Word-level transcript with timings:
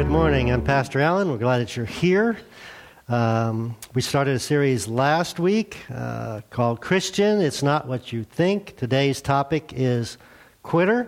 Good 0.00 0.08
morning. 0.08 0.50
I'm 0.50 0.64
Pastor 0.64 0.98
Allen. 0.98 1.30
We're 1.30 1.36
glad 1.36 1.58
that 1.58 1.76
you're 1.76 1.84
here. 1.84 2.38
Um, 3.06 3.76
we 3.92 4.00
started 4.00 4.34
a 4.34 4.38
series 4.38 4.88
last 4.88 5.38
week 5.38 5.76
uh, 5.94 6.40
called 6.48 6.80
Christian. 6.80 7.42
It's 7.42 7.62
not 7.62 7.86
what 7.86 8.10
you 8.10 8.24
think. 8.24 8.78
Today's 8.78 9.20
topic 9.20 9.74
is 9.76 10.16
quitter. 10.62 11.06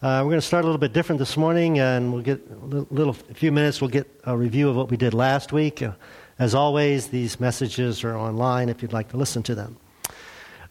Uh, 0.00 0.22
we're 0.22 0.30
going 0.30 0.40
to 0.40 0.46
start 0.46 0.62
a 0.62 0.68
little 0.68 0.78
bit 0.78 0.92
different 0.92 1.18
this 1.18 1.36
morning, 1.36 1.80
and 1.80 2.12
we'll 2.12 2.22
get 2.22 2.40
a 2.48 2.64
little, 2.64 2.86
little 2.92 3.16
a 3.28 3.34
few 3.34 3.50
minutes. 3.50 3.80
We'll 3.80 3.90
get 3.90 4.08
a 4.22 4.36
review 4.36 4.68
of 4.68 4.76
what 4.76 4.88
we 4.88 4.96
did 4.96 5.14
last 5.14 5.52
week. 5.52 5.82
Uh, 5.82 5.94
as 6.38 6.54
always, 6.54 7.08
these 7.08 7.40
messages 7.40 8.04
are 8.04 8.16
online 8.16 8.68
if 8.68 8.82
you'd 8.82 8.92
like 8.92 9.08
to 9.08 9.16
listen 9.16 9.42
to 9.42 9.56
them. 9.56 9.76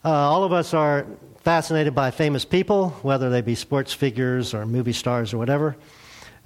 Uh, 0.06 0.10
all 0.10 0.46
of 0.46 0.54
us 0.54 0.74
are 0.74 1.06
fascinated 1.42 1.94
by 1.94 2.12
famous 2.12 2.46
people, 2.46 2.92
whether 3.02 3.30
they 3.30 3.42
be 3.42 3.56
sports 3.56 3.92
figures 3.92 4.54
or 4.54 4.66
movie 4.66 4.94
stars 4.94 5.34
or 5.34 5.38
whatever 5.38 5.76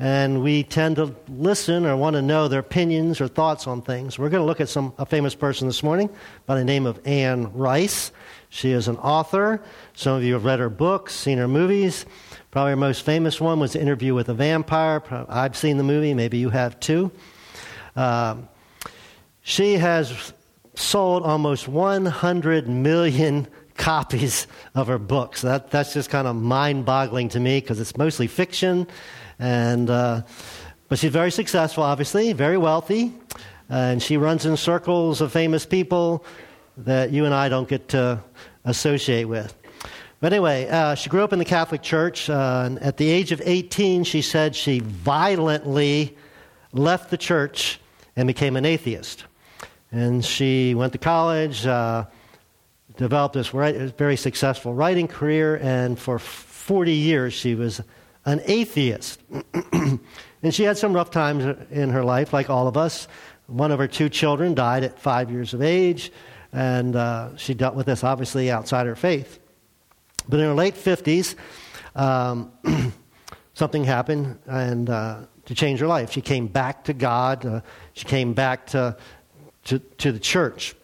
and 0.01 0.41
we 0.41 0.63
tend 0.63 0.95
to 0.95 1.15
listen 1.29 1.85
or 1.85 1.95
want 1.95 2.15
to 2.15 2.23
know 2.23 2.47
their 2.47 2.61
opinions 2.61 3.21
or 3.21 3.27
thoughts 3.27 3.67
on 3.67 3.83
things. 3.83 4.17
We're 4.17 4.29
going 4.29 4.41
to 4.41 4.47
look 4.47 4.59
at 4.59 4.67
some 4.67 4.95
a 4.97 5.05
famous 5.05 5.35
person 5.35 5.67
this 5.67 5.83
morning 5.83 6.09
by 6.47 6.55
the 6.55 6.65
name 6.65 6.87
of 6.87 6.99
Anne 7.05 7.53
Rice. 7.53 8.11
She 8.49 8.71
is 8.71 8.87
an 8.87 8.97
author. 8.97 9.61
Some 9.93 10.17
of 10.17 10.23
you 10.23 10.33
have 10.33 10.43
read 10.43 10.57
her 10.57 10.71
books, 10.71 11.13
seen 11.13 11.37
her 11.37 11.47
movies. 11.47 12.07
Probably 12.49 12.71
her 12.71 12.77
most 12.77 13.03
famous 13.03 13.39
one 13.39 13.59
was 13.59 13.75
Interview 13.75 14.15
with 14.15 14.27
a 14.27 14.33
Vampire. 14.33 15.03
I've 15.29 15.55
seen 15.55 15.77
the 15.77 15.83
movie. 15.83 16.15
Maybe 16.15 16.39
you 16.39 16.49
have 16.49 16.79
too. 16.79 17.11
Um, 17.95 18.49
she 19.43 19.75
has 19.75 20.33
sold 20.73 21.21
almost 21.21 21.67
100 21.67 22.67
million 22.67 23.47
copies 23.75 24.47
of 24.73 24.87
her 24.87 24.97
books. 24.97 25.41
That, 25.41 25.69
that's 25.69 25.93
just 25.93 26.09
kind 26.09 26.27
of 26.27 26.35
mind 26.35 26.85
boggling 26.85 27.29
to 27.29 27.39
me 27.39 27.61
because 27.61 27.79
it's 27.79 27.95
mostly 27.97 28.25
fiction 28.25 28.87
and, 29.41 29.89
uh, 29.89 30.21
but 30.87 30.99
she's 30.99 31.11
very 31.11 31.31
successful, 31.31 31.83
obviously, 31.83 32.31
very 32.31 32.57
wealthy. 32.57 33.11
And 33.69 34.01
she 34.01 34.15
runs 34.15 34.45
in 34.45 34.55
circles 34.55 35.19
of 35.19 35.31
famous 35.31 35.65
people 35.65 36.23
that 36.77 37.11
you 37.11 37.25
and 37.25 37.33
I 37.33 37.49
don't 37.49 37.67
get 37.67 37.89
to 37.89 38.21
associate 38.65 39.25
with. 39.25 39.55
But 40.19 40.33
anyway, 40.33 40.67
uh, 40.69 40.93
she 40.93 41.09
grew 41.09 41.23
up 41.23 41.33
in 41.33 41.39
the 41.39 41.45
Catholic 41.45 41.81
Church. 41.81 42.29
Uh, 42.29 42.63
and 42.67 42.79
at 42.79 42.97
the 42.97 43.09
age 43.09 43.31
of 43.31 43.41
18, 43.43 44.03
she 44.03 44.21
said 44.21 44.55
she 44.55 44.79
violently 44.79 46.15
left 46.71 47.09
the 47.09 47.17
church 47.17 47.79
and 48.15 48.27
became 48.27 48.55
an 48.55 48.65
atheist. 48.65 49.25
And 49.91 50.23
she 50.23 50.75
went 50.75 50.93
to 50.93 50.99
college, 50.99 51.65
uh, 51.65 52.05
developed 52.95 53.33
this 53.33 53.47
very 53.47 54.17
successful 54.17 54.75
writing 54.75 55.07
career, 55.07 55.57
and 55.63 55.97
for 55.97 56.19
40 56.19 56.91
years 56.91 57.33
she 57.33 57.55
was 57.55 57.81
an 58.25 58.41
atheist. 58.45 59.21
and 59.73 60.53
she 60.53 60.63
had 60.63 60.77
some 60.77 60.93
rough 60.93 61.11
times 61.11 61.43
in 61.71 61.89
her 61.89 62.03
life, 62.03 62.33
like 62.33 62.49
all 62.49 62.67
of 62.67 62.77
us. 62.77 63.07
One 63.47 63.71
of 63.71 63.79
her 63.79 63.87
two 63.87 64.09
children 64.09 64.53
died 64.53 64.83
at 64.83 64.99
five 64.99 65.31
years 65.31 65.53
of 65.53 65.61
age, 65.61 66.11
and 66.53 66.95
uh, 66.95 67.35
she 67.37 67.53
dealt 67.53 67.75
with 67.75 67.85
this 67.85 68.03
obviously 68.03 68.51
outside 68.51 68.85
her 68.85 68.95
faith. 68.95 69.39
But 70.29 70.39
in 70.39 70.45
her 70.45 70.53
late 70.53 70.75
50s, 70.75 71.35
um, 71.95 72.51
something 73.53 73.83
happened 73.83 74.39
and 74.45 74.89
uh, 74.89 75.19
to 75.45 75.55
change 75.55 75.79
her 75.79 75.87
life. 75.87 76.11
She 76.11 76.21
came 76.21 76.47
back 76.47 76.83
to 76.85 76.93
God, 76.93 77.45
uh, 77.45 77.61
she 77.93 78.05
came 78.05 78.33
back 78.33 78.67
to, 78.67 78.95
to, 79.65 79.79
to, 79.79 80.11
the 80.11 80.19
church. 80.19 80.75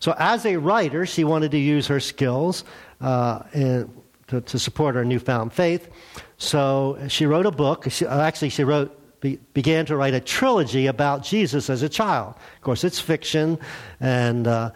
So, 0.00 0.14
as 0.18 0.44
a 0.44 0.56
writer, 0.56 1.06
she 1.06 1.24
wanted 1.24 1.52
to 1.52 1.58
use 1.58 1.86
her 1.86 2.00
skills 2.00 2.64
uh, 3.00 3.42
in, 3.54 3.90
to, 4.28 4.40
to 4.40 4.58
support 4.58 4.94
her 4.94 5.04
newfound 5.04 5.52
faith. 5.52 5.88
So 6.42 6.98
she 7.06 7.24
wrote 7.24 7.46
a 7.46 7.52
book. 7.52 7.86
She, 7.88 8.04
uh, 8.04 8.20
actually, 8.20 8.48
she 8.48 8.64
wrote 8.64 8.98
be, 9.20 9.38
began 9.54 9.86
to 9.86 9.96
write 9.96 10.12
a 10.12 10.20
trilogy 10.20 10.88
about 10.88 11.22
Jesus 11.22 11.70
as 11.70 11.82
a 11.82 11.88
child. 11.88 12.34
Of 12.56 12.62
course, 12.62 12.82
it's 12.82 12.98
fiction, 12.98 13.60
and 14.00 14.48
uh, 14.48 14.72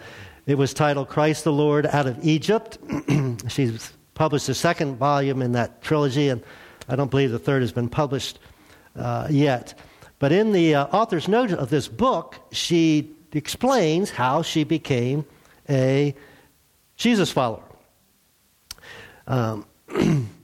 it 0.46 0.56
was 0.56 0.72
titled 0.72 1.08
Christ 1.08 1.42
the 1.42 1.52
Lord 1.52 1.84
Out 1.84 2.06
of 2.06 2.24
Egypt. 2.24 2.78
She's 3.48 3.92
published 4.14 4.46
the 4.46 4.54
second 4.54 4.96
volume 4.96 5.42
in 5.42 5.52
that 5.52 5.82
trilogy, 5.82 6.28
and 6.28 6.40
I 6.88 6.94
don't 6.94 7.10
believe 7.10 7.32
the 7.32 7.38
third 7.40 7.62
has 7.62 7.72
been 7.72 7.88
published 7.88 8.38
uh, 8.94 9.26
yet. 9.28 9.74
But 10.20 10.30
in 10.30 10.52
the 10.52 10.76
uh, 10.76 10.86
author's 10.86 11.26
note 11.26 11.50
of 11.50 11.68
this 11.68 11.88
book, 11.88 12.36
she 12.52 13.10
explains 13.32 14.10
how 14.10 14.42
she 14.42 14.62
became 14.62 15.26
a 15.68 16.14
Jesus 16.96 17.32
follower. 17.32 17.64
Um, 19.26 19.66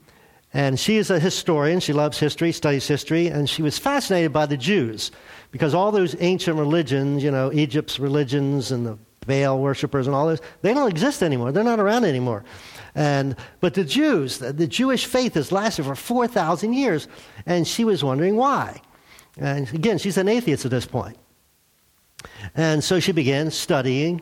And 0.53 0.79
she 0.79 0.97
is 0.97 1.09
a 1.09 1.19
historian. 1.19 1.79
She 1.79 1.93
loves 1.93 2.19
history, 2.19 2.51
studies 2.51 2.87
history, 2.87 3.27
and 3.27 3.49
she 3.49 3.63
was 3.63 3.79
fascinated 3.79 4.31
by 4.31 4.45
the 4.45 4.57
Jews 4.57 5.11
because 5.51 5.73
all 5.73 5.91
those 5.91 6.15
ancient 6.19 6.57
religions, 6.57 7.23
you 7.23 7.31
know, 7.31 7.51
Egypt's 7.51 7.99
religions 7.99 8.71
and 8.71 8.85
the 8.85 8.97
Baal 9.25 9.59
worshippers 9.59 10.05
and 10.05 10.15
all 10.15 10.27
this, 10.27 10.41
they 10.61 10.73
don't 10.73 10.89
exist 10.89 11.23
anymore. 11.23 11.51
They're 11.51 11.63
not 11.63 11.79
around 11.79 12.05
anymore. 12.05 12.43
And, 12.93 13.35
but 13.61 13.73
the 13.73 13.83
Jews, 13.83 14.37
the, 14.37 14.67
Jewish 14.67 15.05
faith 15.05 15.33
has 15.33 15.51
lasted 15.51 15.85
for 15.85 15.95
4,000 15.95 16.73
years, 16.73 17.07
and 17.45 17.67
she 17.67 17.83
was 17.83 18.03
wondering 18.03 18.35
why. 18.35 18.81
And 19.37 19.67
again, 19.73 19.97
she's 19.97 20.17
an 20.17 20.27
atheist 20.27 20.65
at 20.65 20.71
this 20.71 20.85
point. 20.85 21.17
And 22.55 22.83
so 22.83 22.99
she 22.99 23.11
began 23.11 23.49
studying 23.49 24.21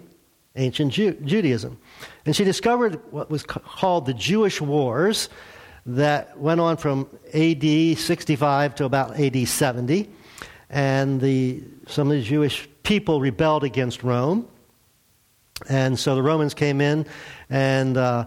ancient 0.56 0.94
Ju- 0.94 1.18
Judaism. 1.24 1.78
And 2.26 2.36
she 2.36 2.44
discovered 2.44 3.02
what 3.12 3.30
was 3.30 3.44
called 3.44 4.06
the 4.06 4.14
Jewish 4.14 4.62
Wars 4.62 5.30
that 5.86 6.38
went 6.38 6.62
on 6.62 6.78
from 6.78 7.08
AD 7.34 7.98
65 7.98 8.76
to 8.76 8.86
about 8.86 9.20
AD 9.20 9.48
70. 9.48 10.10
And 10.70 11.20
the, 11.20 11.64
some 11.88 12.10
of 12.10 12.18
the 12.18 12.24
Jewish 12.24 12.68
people 12.84 13.20
rebelled 13.20 13.64
against 13.64 14.04
Rome. 14.04 14.48
And 15.70 15.98
so 15.98 16.16
the 16.16 16.24
Romans 16.24 16.54
came 16.54 16.82
in 16.82 17.06
and 17.50 17.98
uh, 17.98 18.26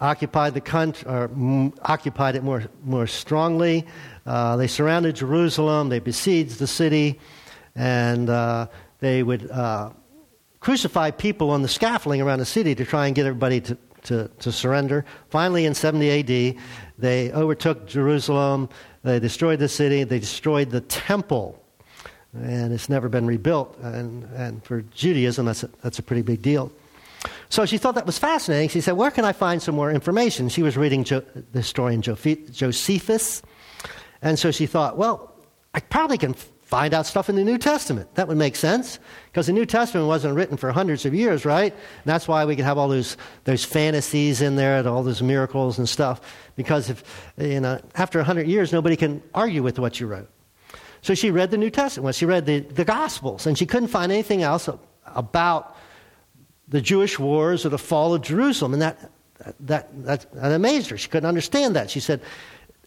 occupied 0.00 0.54
the 0.54 0.60
country, 0.60 1.08
or 1.08 1.24
m- 1.24 1.72
occupied 1.82 2.36
it 2.36 2.42
more, 2.42 2.64
more 2.82 3.06
strongly. 3.06 3.86
Uh, 4.26 4.56
they 4.56 4.66
surrounded 4.66 5.16
Jerusalem, 5.16 5.88
they 5.88 6.00
besieged 6.00 6.58
the 6.58 6.66
city, 6.66 7.20
and 7.74 8.28
uh, 8.28 8.66
they 9.00 9.22
would 9.22 9.50
uh, 9.50 9.90
crucify 10.60 11.10
people 11.10 11.50
on 11.50 11.62
the 11.62 11.68
scaffolding 11.68 12.22
around 12.22 12.38
the 12.38 12.44
city 12.44 12.74
to 12.74 12.84
try 12.84 13.06
and 13.06 13.14
get 13.14 13.26
everybody 13.26 13.60
to, 13.60 13.78
to, 14.04 14.30
to 14.40 14.52
surrender. 14.52 15.04
Finally, 15.28 15.66
in 15.66 15.74
70 15.74 16.20
AD, 16.20 16.62
they 16.98 17.32
overtook 17.32 17.86
Jerusalem, 17.86 18.68
they 19.02 19.18
destroyed 19.18 19.58
the 19.58 19.68
city, 19.68 20.04
they 20.04 20.18
destroyed 20.18 20.70
the 20.70 20.80
temple, 20.80 21.62
and 22.32 22.72
it's 22.72 22.88
never 22.88 23.08
been 23.08 23.26
rebuilt. 23.26 23.76
And, 23.82 24.24
and 24.34 24.64
for 24.64 24.82
Judaism, 24.82 25.46
that's 25.46 25.64
a, 25.64 25.70
that's 25.82 25.98
a 25.98 26.02
pretty 26.02 26.22
big 26.22 26.42
deal. 26.42 26.72
So 27.48 27.66
she 27.66 27.78
thought 27.78 27.94
that 27.94 28.06
was 28.06 28.18
fascinating. 28.18 28.68
She 28.68 28.80
said, 28.80 28.92
Where 28.92 29.10
can 29.10 29.24
I 29.24 29.32
find 29.32 29.62
some 29.62 29.74
more 29.74 29.90
information? 29.90 30.48
She 30.48 30.62
was 30.62 30.76
reading 30.76 31.04
jo- 31.04 31.22
the 31.52 31.58
historian 31.58 32.02
Josephus. 32.02 33.42
And 34.20 34.38
so 34.38 34.50
she 34.50 34.66
thought, 34.66 34.96
Well, 34.96 35.32
I 35.72 35.80
probably 35.80 36.18
can 36.18 36.34
find 36.64 36.94
out 36.94 37.06
stuff 37.06 37.28
in 37.28 37.36
the 37.36 37.44
New 37.44 37.58
Testament. 37.58 38.14
That 38.14 38.26
would 38.26 38.36
make 38.36 38.56
sense 38.56 38.98
because 39.26 39.46
the 39.46 39.52
New 39.52 39.66
Testament 39.66 40.06
wasn't 40.06 40.34
written 40.34 40.56
for 40.56 40.72
hundreds 40.72 41.04
of 41.04 41.14
years, 41.14 41.44
right? 41.44 41.72
And 41.72 42.04
that's 42.04 42.26
why 42.26 42.44
we 42.44 42.56
can 42.56 42.64
have 42.64 42.78
all 42.78 42.88
those, 42.88 43.16
those 43.44 43.64
fantasies 43.64 44.40
in 44.40 44.56
there 44.56 44.78
and 44.78 44.88
all 44.88 45.02
those 45.02 45.22
miracles 45.22 45.78
and 45.78 45.88
stuff 45.88 46.20
because 46.56 46.90
if, 46.90 47.32
you 47.36 47.60
know, 47.60 47.80
after 47.94 48.18
100 48.18 48.46
years, 48.46 48.72
nobody 48.72 48.96
can 48.96 49.22
argue 49.34 49.62
with 49.62 49.78
what 49.78 50.00
you 50.00 50.06
wrote. 50.06 50.28
So 51.02 51.14
she 51.14 51.30
read 51.30 51.50
the 51.50 51.58
New 51.58 51.70
Testament. 51.70 52.04
Well, 52.04 52.12
she 52.12 52.24
read 52.24 52.46
the, 52.46 52.60
the 52.60 52.84
Gospels, 52.84 53.46
and 53.46 53.58
she 53.58 53.66
couldn't 53.66 53.88
find 53.88 54.10
anything 54.10 54.42
else 54.42 54.68
about 55.06 55.76
the 56.68 56.80
Jewish 56.80 57.18
wars 57.18 57.66
or 57.66 57.68
the 57.68 57.78
fall 57.78 58.14
of 58.14 58.22
Jerusalem. 58.22 58.72
And 58.72 58.80
that, 58.80 59.10
that, 59.60 60.04
that, 60.04 60.32
that 60.32 60.52
amazed 60.52 60.88
her. 60.90 60.96
She 60.96 61.08
couldn't 61.08 61.28
understand 61.28 61.76
that. 61.76 61.90
She 61.90 62.00
said, 62.00 62.22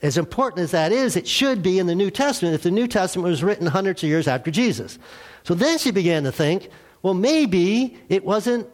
as 0.01 0.17
important 0.17 0.61
as 0.61 0.71
that 0.71 0.91
is, 0.91 1.15
it 1.15 1.27
should 1.27 1.63
be 1.63 1.79
in 1.79 1.88
the 1.88 1.95
New 1.95 2.11
Testament 2.11 2.53
if 2.55 2.63
the 2.63 2.71
New 2.71 2.88
Testament 2.88 3.27
was 3.27 3.44
written 3.44 3.67
hundreds 3.67 4.03
of 4.03 4.09
years 4.09 4.27
after 4.27 4.51
Jesus. 4.51 4.99
So 5.44 5.53
then 5.53 5.77
she 5.77 5.91
began 5.91 6.23
to 6.23 6.31
think, 6.31 6.69
well, 7.01 7.13
maybe 7.13 7.97
it 8.09 8.23
wasn't, 8.23 8.67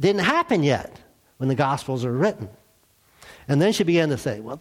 didn't 0.00 0.22
happen 0.22 0.62
yet 0.62 0.98
when 1.38 1.48
the 1.48 1.54
Gospels 1.54 2.04
are 2.04 2.12
written. 2.12 2.48
And 3.48 3.60
then 3.60 3.72
she 3.72 3.84
began 3.84 4.08
to 4.10 4.18
say, 4.18 4.40
well, 4.40 4.60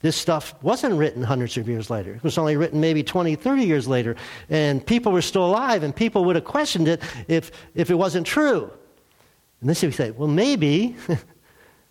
this 0.00 0.16
stuff 0.16 0.54
wasn't 0.62 0.94
written 0.96 1.22
hundreds 1.22 1.56
of 1.56 1.68
years 1.68 1.88
later. 1.88 2.14
It 2.14 2.24
was 2.24 2.36
only 2.36 2.56
written 2.56 2.80
maybe 2.80 3.02
20, 3.02 3.36
30 3.36 3.62
years 3.62 3.86
later. 3.86 4.16
And 4.50 4.84
people 4.84 5.12
were 5.12 5.22
still 5.22 5.46
alive, 5.46 5.82
and 5.84 5.94
people 5.94 6.24
would 6.24 6.36
have 6.36 6.44
questioned 6.44 6.88
it 6.88 7.02
if, 7.28 7.52
if 7.74 7.90
it 7.90 7.94
wasn't 7.94 8.26
true. 8.26 8.70
And 9.60 9.68
then 9.68 9.76
she 9.76 9.86
would 9.86 9.94
say, 9.94 10.10
well, 10.10 10.28
maybe 10.28 10.96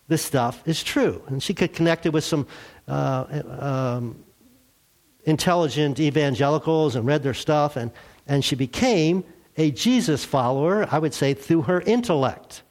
this 0.08 0.24
stuff 0.24 0.62
is 0.66 0.82
true. 0.82 1.22
And 1.26 1.42
she 1.42 1.54
could 1.54 1.72
connect 1.72 2.06
it 2.06 2.12
with 2.12 2.24
some 2.24 2.46
uh, 2.88 3.42
um, 3.58 4.24
intelligent 5.24 6.00
evangelicals 6.00 6.96
and 6.96 7.06
read 7.06 7.22
their 7.22 7.34
stuff, 7.34 7.76
and, 7.76 7.90
and 8.26 8.44
she 8.44 8.56
became 8.56 9.24
a 9.56 9.70
Jesus 9.70 10.24
follower, 10.24 10.86
I 10.90 10.98
would 10.98 11.14
say, 11.14 11.34
through 11.34 11.62
her 11.62 11.80
intellect. 11.82 12.62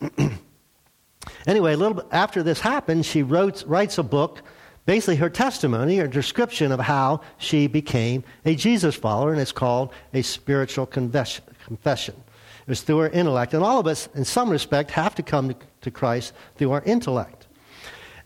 anyway, 1.46 1.74
a 1.74 1.76
little 1.76 1.94
bit 1.94 2.06
after 2.10 2.42
this 2.42 2.60
happened, 2.60 3.06
she 3.06 3.22
wrote, 3.22 3.64
writes 3.66 3.98
a 3.98 4.02
book 4.02 4.42
basically 4.88 5.16
her 5.16 5.28
testimony 5.28 6.00
or 6.00 6.06
description 6.06 6.72
of 6.72 6.80
how 6.80 7.20
she 7.36 7.66
became 7.66 8.24
a 8.46 8.54
Jesus 8.54 8.96
follower, 8.96 9.32
and 9.32 9.40
it's 9.40 9.52
called 9.52 9.92
a 10.14 10.22
spiritual 10.22 10.86
confession. 10.86 12.14
Was 12.68 12.82
through 12.82 12.98
our 12.98 13.08
intellect. 13.08 13.54
And 13.54 13.64
all 13.64 13.80
of 13.80 13.86
us, 13.86 14.10
in 14.14 14.26
some 14.26 14.50
respect, 14.50 14.90
have 14.90 15.14
to 15.14 15.22
come 15.22 15.54
to 15.80 15.90
Christ 15.90 16.34
through 16.56 16.70
our 16.72 16.82
intellect. 16.82 17.46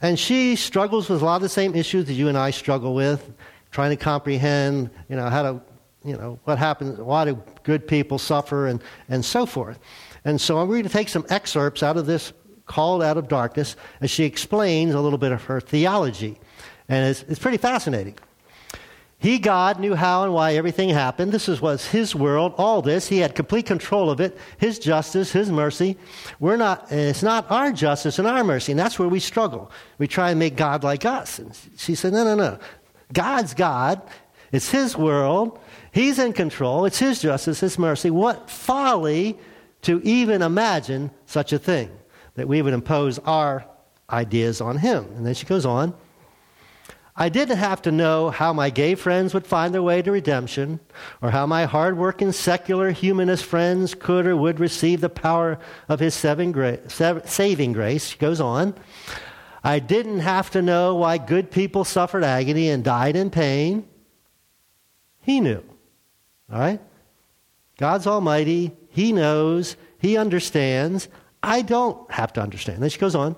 And 0.00 0.18
she 0.18 0.56
struggles 0.56 1.08
with 1.08 1.22
a 1.22 1.24
lot 1.24 1.36
of 1.36 1.42
the 1.42 1.48
same 1.48 1.76
issues 1.76 2.06
that 2.06 2.14
you 2.14 2.26
and 2.26 2.36
I 2.36 2.50
struggle 2.50 2.92
with, 2.92 3.32
trying 3.70 3.90
to 3.90 3.96
comprehend, 3.96 4.90
you 5.08 5.14
know, 5.14 5.30
how 5.30 5.42
to, 5.42 5.60
you 6.04 6.16
know, 6.16 6.40
what 6.42 6.58
happens, 6.58 6.98
why 6.98 7.24
do 7.24 7.40
good 7.62 7.86
people 7.86 8.18
suffer, 8.18 8.66
and, 8.66 8.82
and 9.08 9.24
so 9.24 9.46
forth. 9.46 9.78
And 10.24 10.40
so 10.40 10.58
I'm 10.58 10.66
going 10.66 10.82
to 10.82 10.88
take 10.88 11.08
some 11.08 11.24
excerpts 11.28 11.84
out 11.84 11.96
of 11.96 12.06
this 12.06 12.32
called 12.66 13.00
out 13.00 13.16
of 13.16 13.28
darkness 13.28 13.76
as 14.00 14.10
she 14.10 14.24
explains 14.24 14.92
a 14.92 15.00
little 15.00 15.18
bit 15.18 15.30
of 15.30 15.44
her 15.44 15.60
theology. 15.60 16.40
And 16.88 17.08
it's, 17.08 17.22
it's 17.28 17.38
pretty 17.38 17.58
fascinating. 17.58 18.16
He, 19.22 19.38
God, 19.38 19.78
knew 19.78 19.94
how 19.94 20.24
and 20.24 20.34
why 20.34 20.54
everything 20.54 20.88
happened. 20.88 21.30
This 21.30 21.46
was 21.46 21.86
his 21.86 22.12
world, 22.12 22.54
all 22.58 22.82
this. 22.82 23.06
He 23.06 23.18
had 23.18 23.36
complete 23.36 23.66
control 23.66 24.10
of 24.10 24.20
it, 24.20 24.36
his 24.58 24.80
justice, 24.80 25.30
his 25.30 25.48
mercy. 25.48 25.96
We're 26.40 26.56
not, 26.56 26.90
it's 26.90 27.22
not 27.22 27.48
our 27.48 27.70
justice 27.70 28.18
and 28.18 28.26
our 28.26 28.42
mercy, 28.42 28.72
and 28.72 28.78
that's 28.80 28.98
where 28.98 29.08
we 29.08 29.20
struggle. 29.20 29.70
We 29.98 30.08
try 30.08 30.30
and 30.30 30.40
make 30.40 30.56
God 30.56 30.82
like 30.82 31.04
us. 31.04 31.38
And 31.38 31.56
she 31.76 31.94
said, 31.94 32.12
no, 32.12 32.24
no, 32.24 32.34
no. 32.34 32.58
God's 33.12 33.54
God. 33.54 34.02
It's 34.50 34.70
his 34.70 34.96
world. 34.96 35.60
He's 35.92 36.18
in 36.18 36.32
control. 36.32 36.84
It's 36.84 36.98
his 36.98 37.22
justice, 37.22 37.60
his 37.60 37.78
mercy. 37.78 38.10
What 38.10 38.50
folly 38.50 39.38
to 39.82 40.00
even 40.02 40.42
imagine 40.42 41.12
such 41.26 41.52
a 41.52 41.60
thing, 41.60 41.90
that 42.34 42.48
we 42.48 42.60
would 42.60 42.74
impose 42.74 43.20
our 43.20 43.66
ideas 44.10 44.60
on 44.60 44.78
him. 44.78 45.04
And 45.16 45.24
then 45.24 45.34
she 45.34 45.46
goes 45.46 45.64
on. 45.64 45.94
I 47.14 47.28
didn't 47.28 47.58
have 47.58 47.82
to 47.82 47.92
know 47.92 48.30
how 48.30 48.54
my 48.54 48.70
gay 48.70 48.94
friends 48.94 49.34
would 49.34 49.46
find 49.46 49.74
their 49.74 49.82
way 49.82 50.00
to 50.00 50.10
redemption, 50.10 50.80
or 51.20 51.30
how 51.30 51.44
my 51.44 51.66
hardworking 51.66 52.32
secular 52.32 52.90
humanist 52.90 53.44
friends 53.44 53.94
could 53.94 54.26
or 54.26 54.34
would 54.34 54.58
receive 54.58 55.02
the 55.02 55.10
power 55.10 55.58
of 55.90 56.00
his 56.00 56.14
saving 56.14 56.52
grace. 56.52 58.06
She 58.06 58.18
goes 58.18 58.40
on. 58.40 58.74
I 59.62 59.78
didn't 59.78 60.20
have 60.20 60.50
to 60.52 60.62
know 60.62 60.94
why 60.94 61.18
good 61.18 61.50
people 61.50 61.84
suffered 61.84 62.24
agony 62.24 62.70
and 62.70 62.82
died 62.82 63.14
in 63.14 63.30
pain. 63.30 63.86
He 65.20 65.38
knew. 65.40 65.62
All 66.50 66.58
right? 66.58 66.80
God's 67.78 68.06
almighty. 68.06 68.72
He 68.90 69.12
knows. 69.12 69.76
He 69.98 70.16
understands. 70.16 71.08
I 71.42 71.62
don't 71.62 72.10
have 72.10 72.32
to 72.32 72.40
understand. 72.40 72.82
Then 72.82 72.90
she 72.90 72.98
goes 72.98 73.14
on. 73.14 73.36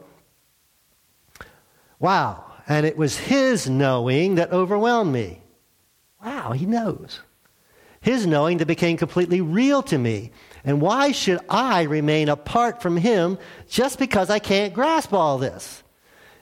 Wow. 1.99 2.54
And 2.67 2.87
it 2.87 2.97
was 2.97 3.17
his 3.19 3.69
knowing 3.69 4.37
that 4.37 4.53
overwhelmed 4.53 5.13
me. 5.13 5.41
Wow, 6.25 6.53
he 6.53 6.67
knows. 6.67 7.21
His 8.01 8.27
knowing 8.27 8.59
that 8.59 8.67
became 8.67 8.97
completely 8.97 9.41
real 9.41 9.83
to 9.85 9.99
me. 9.99 10.31
And 10.65 10.81
why 10.81 11.13
should 11.13 11.41
I 11.49 11.83
remain 11.83 12.29
apart 12.29 12.83
from 12.83 12.97
him 12.97 13.39
just 13.69 13.99
because 13.99 14.31
I 14.31 14.39
can't 14.39 14.75
grasp 14.75 15.13
all 15.13 15.39
this? 15.39 15.83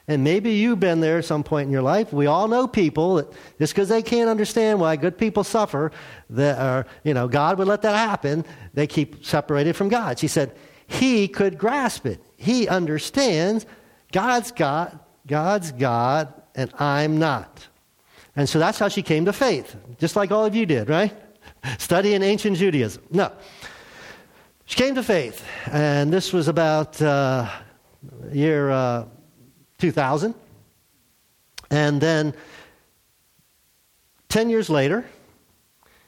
And 0.09 0.25
maybe 0.25 0.53
you've 0.55 0.81
been 0.81 1.01
there 1.01 1.19
at 1.19 1.25
some 1.25 1.45
point 1.45 1.67
in 1.67 1.73
your 1.73 1.83
life. 1.83 2.13
We 2.13 2.27
all 2.27 2.49
know 2.49 2.67
people 2.67 3.17
that 3.17 3.33
just 3.59 3.73
because 3.73 3.89
they 3.89 4.03
can't 4.03 4.29
understand 4.29 4.81
why 4.81 4.97
good 4.97 5.17
people 5.17 5.45
suffer, 5.45 5.93
that 6.31 6.59
are, 6.59 6.87
you 7.05 7.15
know, 7.15 7.29
God 7.29 7.59
would 7.59 7.69
let 7.69 7.83
that 7.83 7.97
happen, 7.97 8.45
they 8.75 8.89
keep 8.89 9.25
separated 9.25 9.77
from 9.77 9.89
God. 9.89 10.19
She 10.19 10.27
said, 10.27 10.57
He 10.89 11.29
could 11.29 11.57
grasp 11.57 12.07
it. 12.07 12.21
He 12.37 12.67
understands 12.67 13.65
God's 14.11 14.51
God, 14.51 14.99
God's 15.27 15.73
God 15.73 16.33
and 16.55 16.73
I'm 16.79 17.19
not. 17.19 17.69
And 18.37 18.49
so 18.49 18.59
that's 18.59 18.79
how 18.79 18.89
she 18.89 19.03
came 19.03 19.27
to 19.27 19.33
faith, 19.33 19.77
just 19.99 20.17
like 20.17 20.31
all 20.31 20.45
of 20.45 20.55
you 20.55 20.67
did, 20.67 20.89
right? 20.89 21.15
Studying 21.79 22.23
ancient 22.23 22.57
Judaism. 22.57 23.03
No. 23.11 23.31
She 24.65 24.77
came 24.77 24.95
to 24.95 25.03
faith, 25.03 25.45
and 25.71 26.13
this 26.13 26.33
was 26.33 26.49
about 26.49 27.01
uh, 27.03 27.49
year 28.33 28.71
uh, 28.71 29.05
2000. 29.79 30.35
And 31.71 32.01
then 32.01 32.35
10 34.29 34.49
years 34.49 34.71
later, 34.71 35.05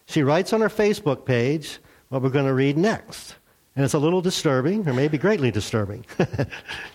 she 0.06 0.22
writes 0.22 0.52
on 0.52 0.60
her 0.60 0.68
Facebook 0.68 1.24
page 1.26 1.78
what 2.08 2.22
we're 2.22 2.30
going 2.30 2.46
to 2.46 2.54
read 2.54 2.78
next. 2.78 3.34
And 3.76 3.84
it's 3.84 3.94
a 3.94 3.98
little 3.98 4.20
disturbing, 4.20 4.88
or 4.88 4.92
maybe 4.92 5.18
greatly 5.18 5.50
disturbing. 5.50 6.06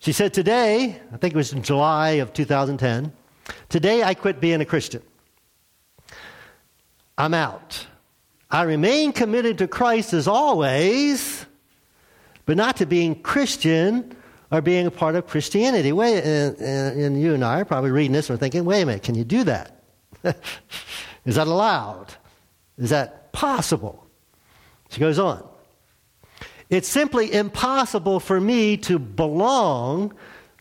She 0.00 0.12
said, 0.12 0.32
Today, 0.34 1.00
I 1.12 1.16
think 1.18 1.34
it 1.34 1.36
was 1.36 1.52
in 1.52 1.62
July 1.62 2.12
of 2.12 2.32
2010, 2.32 3.12
today 3.68 4.02
I 4.02 4.14
quit 4.14 4.40
being 4.40 4.60
a 4.60 4.64
Christian. 4.64 5.02
I'm 7.16 7.34
out. 7.34 7.86
I 8.50 8.62
remain 8.62 9.12
committed 9.12 9.58
to 9.58 9.68
Christ 9.68 10.14
as 10.14 10.26
always, 10.26 11.44
but 12.46 12.56
not 12.56 12.78
to 12.78 12.86
being 12.86 13.14
Christian 13.22 14.16
or 14.50 14.62
being 14.62 14.86
a 14.86 14.90
part 14.90 15.16
of 15.16 15.26
Christianity. 15.26 15.92
Wait, 15.92 16.24
and, 16.24 16.56
and 16.58 17.20
you 17.20 17.34
and 17.34 17.44
I 17.44 17.60
are 17.60 17.64
probably 17.66 17.90
reading 17.90 18.12
this 18.12 18.30
and 18.30 18.40
thinking, 18.40 18.64
wait 18.64 18.82
a 18.82 18.86
minute, 18.86 19.02
can 19.02 19.14
you 19.14 19.24
do 19.24 19.44
that? 19.44 19.84
Is 21.26 21.34
that 21.34 21.46
allowed? 21.46 22.14
Is 22.78 22.88
that 22.90 23.32
possible? 23.32 24.06
She 24.88 24.98
goes 24.98 25.18
on. 25.18 25.46
It's 26.70 26.88
simply 26.88 27.32
impossible 27.32 28.20
for 28.20 28.40
me 28.40 28.76
to 28.78 28.98
belong 28.98 30.14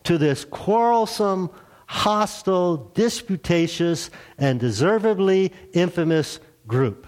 to 0.03 0.17
this 0.17 0.43
quarrelsome, 0.43 1.51
hostile, 1.85 2.91
disputatious, 2.95 4.09
and 4.39 4.59
deservedly 4.59 5.53
infamous 5.71 6.39
group. 6.65 7.05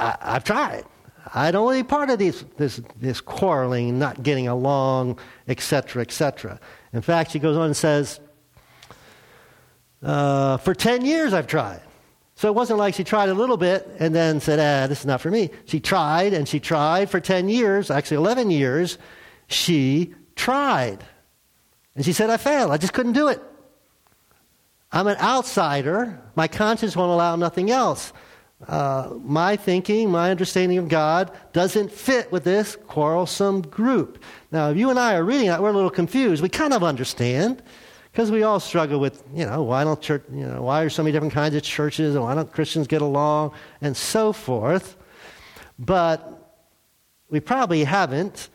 I, 0.00 0.16
have 0.20 0.44
tried. 0.44 0.84
I 1.32 1.50
don't 1.52 1.64
want 1.64 1.78
to 1.78 1.84
be 1.84 1.88
part 1.88 2.10
of 2.10 2.18
these, 2.18 2.44
this, 2.56 2.80
this 2.96 3.20
quarreling, 3.20 3.98
not 3.98 4.22
getting 4.22 4.48
along, 4.48 5.18
etc., 5.46 6.02
etc. 6.02 6.58
In 6.92 7.02
fact, 7.02 7.30
she 7.30 7.38
goes 7.38 7.56
on 7.56 7.66
and 7.66 7.76
says, 7.76 8.18
uh, 10.02 10.56
For 10.56 10.74
10 10.74 11.04
years 11.04 11.32
I've 11.32 11.46
tried. 11.46 11.82
So 12.38 12.46
it 12.46 12.54
wasn't 12.54 12.78
like 12.78 12.94
she 12.94 13.02
tried 13.02 13.30
a 13.30 13.34
little 13.34 13.56
bit 13.56 13.90
and 13.98 14.14
then 14.14 14.38
said, 14.38 14.60
ah, 14.60 14.86
this 14.86 15.00
is 15.00 15.06
not 15.06 15.20
for 15.20 15.28
me. 15.28 15.50
She 15.64 15.80
tried 15.80 16.32
and 16.32 16.46
she 16.46 16.60
tried 16.60 17.10
for 17.10 17.18
10 17.18 17.48
years, 17.48 17.90
actually 17.90 18.18
11 18.18 18.52
years. 18.52 18.96
She 19.48 20.14
tried. 20.36 21.02
And 21.96 22.04
she 22.04 22.12
said, 22.12 22.30
I 22.30 22.36
failed. 22.36 22.70
I 22.70 22.76
just 22.76 22.92
couldn't 22.92 23.14
do 23.14 23.26
it. 23.26 23.42
I'm 24.92 25.08
an 25.08 25.16
outsider. 25.16 26.22
My 26.36 26.46
conscience 26.46 26.94
won't 26.94 27.10
allow 27.10 27.34
nothing 27.34 27.72
else. 27.72 28.12
Uh, 28.68 29.14
my 29.20 29.56
thinking, 29.56 30.08
my 30.08 30.30
understanding 30.30 30.78
of 30.78 30.88
God 30.88 31.36
doesn't 31.52 31.90
fit 31.90 32.30
with 32.30 32.44
this 32.44 32.76
quarrelsome 32.86 33.62
group. 33.62 34.22
Now, 34.52 34.70
if 34.70 34.76
you 34.76 34.90
and 34.90 34.98
I 35.00 35.16
are 35.16 35.24
reading 35.24 35.48
that, 35.48 35.60
we're 35.60 35.70
a 35.70 35.72
little 35.72 35.90
confused. 35.90 36.40
We 36.40 36.50
kind 36.50 36.72
of 36.72 36.84
understand. 36.84 37.64
Because 38.18 38.32
we 38.32 38.42
all 38.42 38.58
struggle 38.58 38.98
with, 38.98 39.22
you 39.32 39.46
know, 39.46 39.62
why 39.62 39.84
don't 39.84 40.00
church, 40.00 40.24
you 40.32 40.44
know, 40.44 40.62
why 40.62 40.82
are 40.82 40.90
so 40.90 41.04
many 41.04 41.12
different 41.12 41.32
kinds 41.32 41.54
of 41.54 41.62
churches 41.62 42.16
and 42.16 42.24
why 42.24 42.34
don't 42.34 42.52
Christians 42.52 42.88
get 42.88 43.00
along 43.00 43.52
and 43.80 43.96
so 43.96 44.32
forth. 44.32 44.96
But 45.78 46.58
we 47.30 47.38
probably 47.38 47.84
haven't 47.84 48.48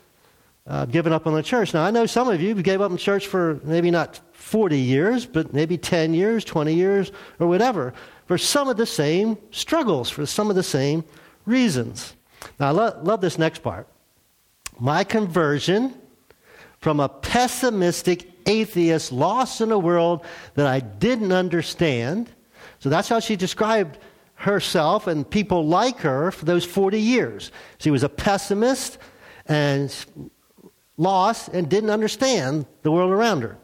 uh, 0.68 0.84
given 0.84 1.14
up 1.14 1.26
on 1.28 1.34
the 1.34 1.42
church. 1.42 1.74
Now, 1.74 1.86
I 1.86 1.92
know 1.92 2.06
some 2.06 2.28
of 2.28 2.42
you 2.42 2.62
gave 2.62 2.82
up 2.82 2.92
on 2.92 2.98
church 2.98 3.28
for 3.28 3.62
maybe 3.64 3.90
not 3.90 4.20
40 4.34 4.78
years, 4.78 5.26
but 5.26 5.54
maybe 5.54 5.78
10 5.78 6.14
years, 6.14 6.44
20 6.44 6.74
years, 6.74 7.14
or 7.40 7.48
whatever, 7.48 7.94
for 8.26 8.38
some 8.38 8.68
of 8.68 8.76
the 8.76 8.86
same 8.86 9.38
struggles, 9.52 10.10
for 10.10 10.26
some 10.26 10.50
of 10.50 10.58
the 10.58 10.64
same 10.64 11.06
reasons. 11.46 12.18
Now, 12.60 12.68
I 12.68 12.72
lo- 12.72 13.00
love 13.02 13.22
this 13.22 13.38
next 13.38 13.60
part. 13.60 13.88
My 14.78 15.06
conversion 15.06 15.94
from 16.84 17.00
a 17.00 17.08
pessimistic 17.08 18.30
atheist, 18.46 19.14
lost 19.14 19.62
in 19.62 19.72
a 19.72 19.80
world 19.80 20.26
that 20.56 20.68
I 20.68 20.82
didn't 20.82 21.32
understand. 21.32 22.30
So 22.80 22.90
that's 22.90 23.08
how 23.08 23.22
she 23.22 23.38
described 23.38 23.98
herself 24.36 25.08
and 25.08 25.28
people 25.28 25.66
like 25.66 26.00
her 26.00 26.30
for 26.32 26.44
those 26.44 26.66
40 26.66 27.00
years. 27.00 27.54
She 27.78 27.90
was 27.90 28.04
a 28.04 28.10
pessimist 28.10 28.98
and 29.46 29.96
lost 30.98 31.48
and 31.48 31.70
didn't 31.70 31.90
understand 31.90 32.66
the 32.82 32.92
world 32.92 33.14
around 33.14 33.44
her. 33.44 33.58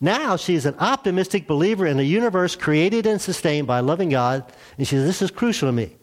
Now 0.00 0.36
she's 0.36 0.64
an 0.64 0.76
optimistic 0.78 1.48
believer 1.48 1.84
in 1.84 1.98
a 1.98 2.04
universe 2.04 2.54
created 2.54 3.06
and 3.06 3.20
sustained 3.20 3.66
by 3.66 3.80
loving 3.80 4.10
God, 4.10 4.44
and 4.78 4.86
she 4.86 4.94
says, 4.94 5.04
This 5.04 5.20
is 5.20 5.32
crucial 5.32 5.68
to 5.68 5.72
me. 5.72 5.96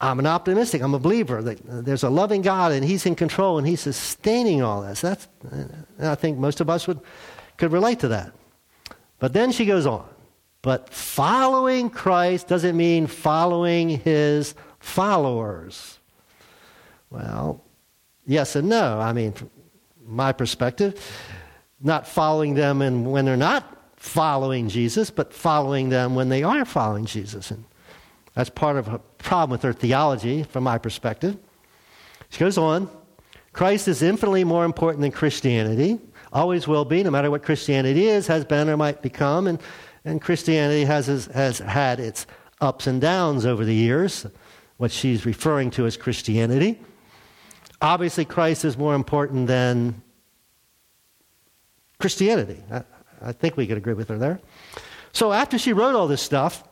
I'm 0.00 0.18
an 0.18 0.26
optimistic. 0.26 0.82
I'm 0.82 0.94
a 0.94 0.98
believer. 0.98 1.38
Uh, 1.38 1.80
there's 1.80 2.02
a 2.02 2.10
loving 2.10 2.42
God, 2.42 2.72
and 2.72 2.84
He's 2.84 3.06
in 3.06 3.14
control, 3.14 3.58
and 3.58 3.66
He's 3.66 3.80
sustaining 3.80 4.62
all 4.62 4.82
this. 4.82 5.00
That's, 5.00 5.28
uh, 5.50 5.64
I 6.00 6.14
think 6.14 6.38
most 6.38 6.60
of 6.60 6.68
us 6.68 6.86
would, 6.86 7.00
could 7.56 7.72
relate 7.72 8.00
to 8.00 8.08
that. 8.08 8.32
But 9.18 9.32
then 9.32 9.52
she 9.52 9.64
goes 9.64 9.86
on. 9.86 10.06
But 10.62 10.90
following 10.90 11.90
Christ 11.90 12.48
doesn't 12.48 12.76
mean 12.76 13.06
following 13.06 13.88
His 13.88 14.54
followers. 14.80 15.98
Well, 17.10 17.62
yes 18.26 18.56
and 18.56 18.68
no. 18.68 18.98
I 18.98 19.12
mean, 19.12 19.32
from 19.32 19.50
my 20.04 20.32
perspective, 20.32 21.00
not 21.80 22.06
following 22.06 22.54
them 22.54 22.82
and 22.82 23.10
when 23.10 23.24
they're 23.24 23.36
not 23.36 23.70
following 23.96 24.68
Jesus, 24.68 25.10
but 25.10 25.32
following 25.32 25.88
them 25.88 26.14
when 26.14 26.28
they 26.28 26.42
are 26.42 26.64
following 26.64 27.06
Jesus. 27.06 27.50
And 27.50 27.64
that's 28.34 28.50
part 28.50 28.76
of 28.76 28.88
a 28.88 28.98
problem 29.18 29.50
with 29.50 29.62
her 29.62 29.72
theology, 29.72 30.42
from 30.42 30.64
my 30.64 30.78
perspective. 30.78 31.36
She 32.30 32.40
goes 32.40 32.58
on 32.58 32.90
Christ 33.54 33.86
is 33.86 34.02
infinitely 34.02 34.42
more 34.42 34.64
important 34.64 35.00
than 35.00 35.12
Christianity, 35.12 36.00
always 36.32 36.66
will 36.66 36.84
be, 36.84 37.04
no 37.04 37.10
matter 37.10 37.30
what 37.30 37.44
Christianity 37.44 38.08
is, 38.08 38.26
has 38.26 38.44
been, 38.44 38.68
or 38.68 38.76
might 38.76 39.00
become. 39.00 39.46
And, 39.46 39.60
and 40.04 40.20
Christianity 40.20 40.84
has, 40.84 41.06
has 41.26 41.58
had 41.60 42.00
its 42.00 42.26
ups 42.60 42.88
and 42.88 43.00
downs 43.00 43.46
over 43.46 43.64
the 43.64 43.74
years, 43.74 44.26
what 44.76 44.90
she's 44.90 45.24
referring 45.24 45.70
to 45.70 45.86
as 45.86 45.96
Christianity. 45.96 46.80
Obviously, 47.80 48.24
Christ 48.24 48.64
is 48.64 48.76
more 48.76 48.96
important 48.96 49.46
than 49.46 50.02
Christianity. 52.00 52.60
I, 52.72 52.82
I 53.22 53.32
think 53.32 53.56
we 53.56 53.68
could 53.68 53.78
agree 53.78 53.94
with 53.94 54.08
her 54.08 54.18
there. 54.18 54.40
So 55.12 55.32
after 55.32 55.58
she 55.58 55.72
wrote 55.72 55.94
all 55.94 56.08
this 56.08 56.22
stuff, 56.22 56.64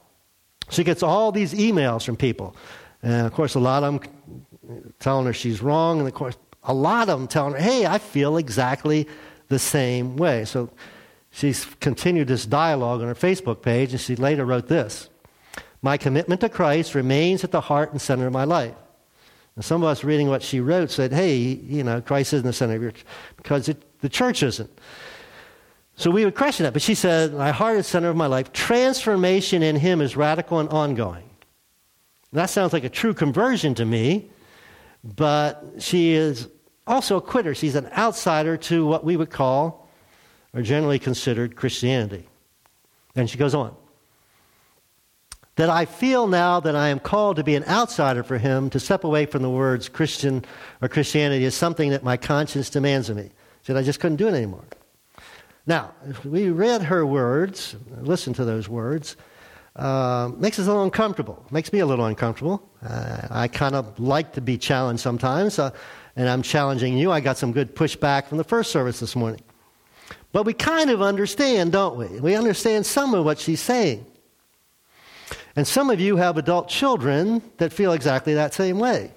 she 0.70 0.84
gets 0.84 1.02
all 1.02 1.32
these 1.32 1.54
emails 1.54 2.04
from 2.04 2.16
people. 2.16 2.56
And 3.02 3.26
of 3.26 3.32
course, 3.32 3.54
a 3.54 3.60
lot 3.60 3.82
of 3.82 4.00
them 4.00 4.44
telling 4.98 5.26
her 5.26 5.32
she's 5.32 5.60
wrong. 5.60 5.98
And 5.98 6.08
of 6.08 6.14
course, 6.14 6.36
a 6.62 6.74
lot 6.74 7.08
of 7.08 7.18
them 7.18 7.28
telling 7.28 7.54
her, 7.54 7.60
hey, 7.60 7.86
I 7.86 7.98
feel 7.98 8.36
exactly 8.36 9.08
the 9.48 9.58
same 9.58 10.16
way. 10.16 10.44
So 10.44 10.70
she's 11.30 11.64
continued 11.80 12.28
this 12.28 12.46
dialogue 12.46 13.00
on 13.00 13.08
her 13.08 13.14
Facebook 13.14 13.62
page, 13.62 13.92
and 13.92 14.00
she 14.00 14.16
later 14.16 14.44
wrote 14.44 14.68
this 14.68 15.10
My 15.82 15.96
commitment 15.96 16.40
to 16.42 16.48
Christ 16.48 16.94
remains 16.94 17.44
at 17.44 17.50
the 17.50 17.60
heart 17.60 17.90
and 17.92 18.00
center 18.00 18.26
of 18.26 18.32
my 18.32 18.44
life. 18.44 18.74
And 19.54 19.64
some 19.64 19.82
of 19.82 19.88
us 19.88 20.02
reading 20.02 20.28
what 20.28 20.42
she 20.42 20.60
wrote 20.60 20.90
said, 20.90 21.12
hey, 21.12 21.36
you 21.36 21.84
know, 21.84 22.00
Christ 22.00 22.32
isn't 22.32 22.46
the 22.46 22.54
center 22.54 22.76
of 22.76 22.82
your 22.82 22.92
because 23.36 23.68
it, 23.68 24.00
the 24.00 24.08
church 24.08 24.42
isn't. 24.42 24.70
So 26.02 26.10
we 26.10 26.24
would 26.24 26.34
question 26.34 26.64
that. 26.64 26.72
But 26.72 26.82
she 26.82 26.96
said, 26.96 27.32
my 27.32 27.52
heart 27.52 27.76
is 27.76 27.86
center 27.86 28.08
of 28.08 28.16
my 28.16 28.26
life. 28.26 28.52
Transformation 28.52 29.62
in 29.62 29.76
him 29.76 30.00
is 30.00 30.16
radical 30.16 30.58
and 30.58 30.68
ongoing. 30.68 31.30
That 32.32 32.46
sounds 32.46 32.72
like 32.72 32.82
a 32.82 32.88
true 32.88 33.14
conversion 33.14 33.76
to 33.76 33.84
me, 33.84 34.28
but 35.04 35.64
she 35.78 36.10
is 36.10 36.48
also 36.88 37.18
a 37.18 37.20
quitter. 37.20 37.54
She's 37.54 37.76
an 37.76 37.86
outsider 37.96 38.56
to 38.56 38.84
what 38.84 39.04
we 39.04 39.16
would 39.16 39.30
call, 39.30 39.88
or 40.52 40.62
generally 40.62 40.98
considered, 40.98 41.54
Christianity. 41.54 42.26
And 43.14 43.30
she 43.30 43.38
goes 43.38 43.54
on 43.54 43.72
that 45.54 45.70
I 45.70 45.84
feel 45.84 46.26
now 46.26 46.58
that 46.58 46.74
I 46.74 46.88
am 46.88 46.98
called 46.98 47.36
to 47.36 47.44
be 47.44 47.54
an 47.54 47.64
outsider 47.66 48.24
for 48.24 48.38
him, 48.38 48.70
to 48.70 48.80
step 48.80 49.04
away 49.04 49.24
from 49.24 49.42
the 49.42 49.50
words 49.50 49.88
Christian 49.88 50.44
or 50.80 50.88
Christianity 50.88 51.44
is 51.44 51.54
something 51.54 51.90
that 51.90 52.02
my 52.02 52.16
conscience 52.16 52.70
demands 52.70 53.08
of 53.08 53.16
me. 53.18 53.30
Said 53.62 53.76
I 53.76 53.82
just 53.82 54.00
couldn't 54.00 54.16
do 54.16 54.26
it 54.26 54.34
anymore. 54.34 54.64
Now, 55.66 55.92
if 56.08 56.24
we 56.24 56.50
read 56.50 56.82
her 56.82 57.06
words, 57.06 57.76
listen 58.00 58.32
to 58.34 58.44
those 58.44 58.68
words, 58.68 59.16
uh, 59.76 60.30
makes 60.36 60.58
us 60.58 60.66
a 60.66 60.68
little 60.68 60.84
uncomfortable. 60.84 61.44
Makes 61.50 61.72
me 61.72 61.78
a 61.78 61.86
little 61.86 62.04
uncomfortable. 62.06 62.68
Uh, 62.84 63.28
I 63.30 63.48
kind 63.48 63.74
of 63.74 63.98
like 63.98 64.32
to 64.32 64.40
be 64.40 64.58
challenged 64.58 65.02
sometimes, 65.02 65.58
uh, 65.58 65.70
and 66.16 66.28
I'm 66.28 66.42
challenging 66.42 66.98
you. 66.98 67.12
I 67.12 67.20
got 67.20 67.38
some 67.38 67.52
good 67.52 67.74
pushback 67.74 68.26
from 68.26 68.38
the 68.38 68.44
first 68.44 68.72
service 68.72 69.00
this 69.00 69.14
morning. 69.14 69.40
But 70.32 70.44
we 70.46 70.52
kind 70.52 70.90
of 70.90 71.00
understand, 71.00 71.72
don't 71.72 71.96
we? 71.96 72.20
We 72.20 72.34
understand 72.34 72.84
some 72.84 73.14
of 73.14 73.24
what 73.24 73.38
she's 73.38 73.60
saying. 73.60 74.06
And 75.54 75.66
some 75.66 75.90
of 75.90 76.00
you 76.00 76.16
have 76.16 76.38
adult 76.38 76.68
children 76.68 77.42
that 77.58 77.72
feel 77.72 77.92
exactly 77.92 78.34
that 78.34 78.54
same 78.54 78.78
way. 78.78 79.12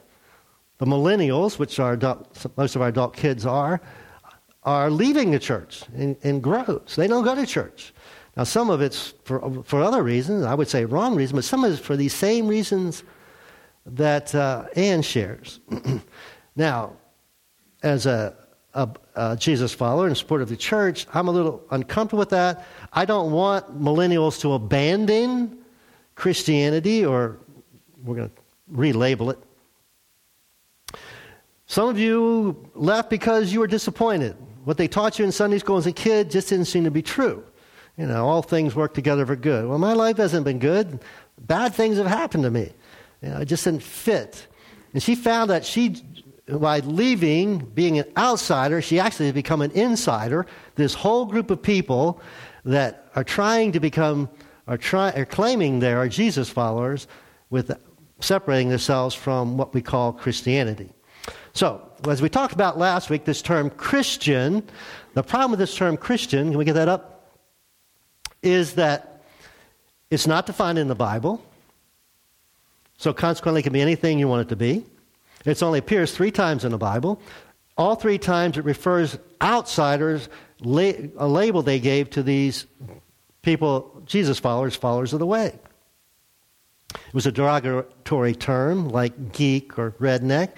The 0.77 0.85
millennials, 0.85 1.57
which 1.57 1.79
are 1.79 1.93
adult, 1.93 2.45
most 2.57 2.75
of 2.75 2.81
our 2.81 2.89
adult 2.89 3.15
kids 3.15 3.45
are, 3.45 3.81
are 4.65 4.89
leaving 4.89 5.31
the 5.31 5.39
church 5.39 5.83
in, 5.95 6.17
in. 6.23 6.41
They 6.41 7.07
don't 7.07 7.23
go 7.23 7.35
to 7.35 7.45
church. 7.45 7.93
Now, 8.35 8.43
some 8.43 8.69
of 8.69 8.81
it's 8.81 9.13
for, 9.23 9.63
for 9.63 9.81
other 9.81 10.03
reasons, 10.03 10.43
I 10.43 10.55
would 10.55 10.67
say 10.67 10.83
wrong 10.83 11.15
reasons, 11.15 11.37
but 11.37 11.45
some 11.45 11.63
of 11.63 11.71
it's 11.71 11.79
for 11.79 11.95
these 11.95 12.13
same 12.13 12.47
reasons 12.47 13.03
that 13.85 14.33
uh, 14.35 14.65
Anne 14.75 15.03
shares. 15.03 15.59
now, 16.55 16.93
as 17.83 18.07
a, 18.07 18.35
a, 18.73 18.89
a, 19.15 19.37
Jesus 19.37 19.73
follower 19.73 20.07
and 20.07 20.17
supporter 20.17 20.43
of 20.43 20.49
the 20.49 20.57
church, 20.57 21.05
I'm 21.13 21.27
a 21.27 21.31
little 21.31 21.63
uncomfortable 21.71 22.19
with 22.19 22.31
that. 22.31 22.65
I 22.91 23.05
don't 23.05 23.31
want 23.31 23.79
millennials 23.79 24.41
to 24.41 24.53
abandon 24.53 25.59
Christianity, 26.15 27.05
or 27.05 27.37
we're 28.03 28.15
going 28.15 28.29
to 28.29 28.35
relabel 28.73 29.31
it. 29.31 30.99
Some 31.67 31.87
of 31.87 31.97
you 31.97 32.69
left 32.73 33.09
because 33.09 33.53
you 33.53 33.59
were 33.59 33.67
disappointed. 33.67 34.35
What 34.65 34.77
they 34.77 34.87
taught 34.87 35.19
you 35.19 35.25
in 35.25 35.31
Sunday 35.31 35.59
school 35.59 35.77
as 35.77 35.85
a 35.85 35.91
kid 35.91 36.31
just 36.31 36.49
didn't 36.49 36.65
seem 36.65 36.83
to 36.83 36.91
be 36.91 37.01
true. 37.01 37.43
You 37.97 38.07
know, 38.07 38.27
all 38.27 38.41
things 38.41 38.75
work 38.75 38.93
together 38.93 39.25
for 39.25 39.35
good. 39.35 39.67
Well, 39.67 39.77
my 39.77 39.93
life 39.93 40.17
hasn't 40.17 40.43
been 40.43 40.59
good. 40.59 40.99
Bad 41.39 41.73
things 41.73 41.97
have 41.97 42.07
happened 42.07 42.43
to 42.43 42.51
me. 42.51 42.71
You 43.21 43.29
know, 43.29 43.37
it 43.37 43.45
just 43.45 43.63
didn't 43.63 43.83
fit. 43.83 44.47
And 44.93 45.01
she 45.01 45.15
found 45.15 45.49
that 45.51 45.65
she, 45.65 46.01
by 46.47 46.79
leaving, 46.79 47.59
being 47.59 47.99
an 47.99 48.05
outsider, 48.17 48.81
she 48.81 48.99
actually 48.99 49.27
has 49.27 49.33
become 49.33 49.61
an 49.61 49.71
insider. 49.71 50.45
This 50.75 50.93
whole 50.93 51.25
group 51.25 51.51
of 51.51 51.61
people 51.61 52.19
that 52.65 53.09
are 53.15 53.23
trying 53.23 53.71
to 53.73 53.79
become 53.79 54.29
are, 54.67 54.77
try, 54.77 55.11
are 55.11 55.25
claiming 55.25 55.79
they 55.79 55.93
are 55.93 56.09
Jesus 56.09 56.49
followers 56.49 57.07
with 57.51 57.71
separating 58.19 58.69
themselves 58.69 59.13
from 59.13 59.57
what 59.57 59.75
we 59.75 59.81
call 59.81 60.11
Christianity. 60.11 60.94
So, 61.55 61.89
as 62.05 62.21
we 62.21 62.27
talked 62.27 62.53
about 62.53 62.77
last 62.77 63.09
week, 63.09 63.23
this 63.23 63.41
term 63.41 63.69
Christian, 63.69 64.61
the 65.13 65.23
problem 65.23 65.51
with 65.51 65.59
this 65.59 65.73
term 65.73 65.95
Christian, 65.95 66.49
can 66.49 66.57
we 66.57 66.65
get 66.65 66.73
that 66.73 66.89
up? 66.89 67.31
Is 68.43 68.73
that 68.73 69.23
it's 70.11 70.27
not 70.27 70.45
defined 70.45 70.77
in 70.77 70.89
the 70.89 70.95
Bible. 70.95 71.41
So, 72.97 73.13
consequently, 73.13 73.61
it 73.61 73.63
can 73.63 73.71
be 73.71 73.81
anything 73.81 74.19
you 74.19 74.27
want 74.27 74.41
it 74.41 74.49
to 74.49 74.57
be. 74.57 74.85
It 75.45 75.63
only 75.63 75.79
appears 75.79 76.11
three 76.11 76.29
times 76.29 76.65
in 76.65 76.71
the 76.73 76.77
Bible. 76.77 77.21
All 77.77 77.95
three 77.95 78.17
times 78.17 78.57
it 78.57 78.65
refers 78.65 79.17
outsiders, 79.41 80.27
a 80.61 81.27
label 81.27 81.61
they 81.61 81.79
gave 81.79 82.09
to 82.11 82.23
these 82.23 82.65
people, 83.43 84.03
Jesus 84.05 84.39
followers, 84.39 84.75
followers 84.75 85.13
of 85.13 85.19
the 85.19 85.25
way. 85.25 85.57
It 86.93 87.13
was 87.13 87.25
a 87.25 87.31
derogatory 87.31 88.35
term 88.35 88.89
like 88.89 89.31
geek 89.31 89.79
or 89.79 89.91
redneck. 89.91 90.49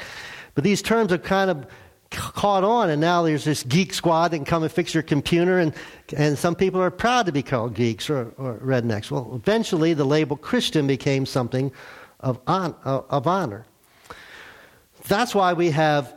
But 0.57 0.63
these 0.63 0.81
terms 0.81 1.11
have 1.11 1.21
kind 1.21 1.51
of 1.51 1.67
caught 2.09 2.63
on, 2.63 2.89
and 2.89 2.99
now 2.99 3.21
there's 3.21 3.43
this 3.43 3.61
geek 3.61 3.93
squad 3.93 4.29
that 4.29 4.37
can 4.37 4.45
come 4.45 4.63
and 4.63 4.71
fix 4.71 4.91
your 4.91 5.03
computer, 5.03 5.59
and, 5.59 5.71
and 6.15 6.35
some 6.35 6.55
people 6.55 6.81
are 6.81 6.89
proud 6.89 7.27
to 7.27 7.31
be 7.31 7.43
called 7.43 7.75
geeks 7.75 8.09
or, 8.09 8.33
or 8.37 8.55
rednecks. 8.55 9.11
Well, 9.11 9.33
eventually 9.35 9.93
the 9.93 10.03
label 10.03 10.35
Christian 10.35 10.87
became 10.87 11.27
something 11.27 11.71
of, 12.21 12.39
on, 12.47 12.73
uh, 12.85 13.01
of 13.07 13.27
honor. 13.27 13.67
That's 15.07 15.35
why 15.35 15.53
we 15.53 15.69
have 15.69 16.11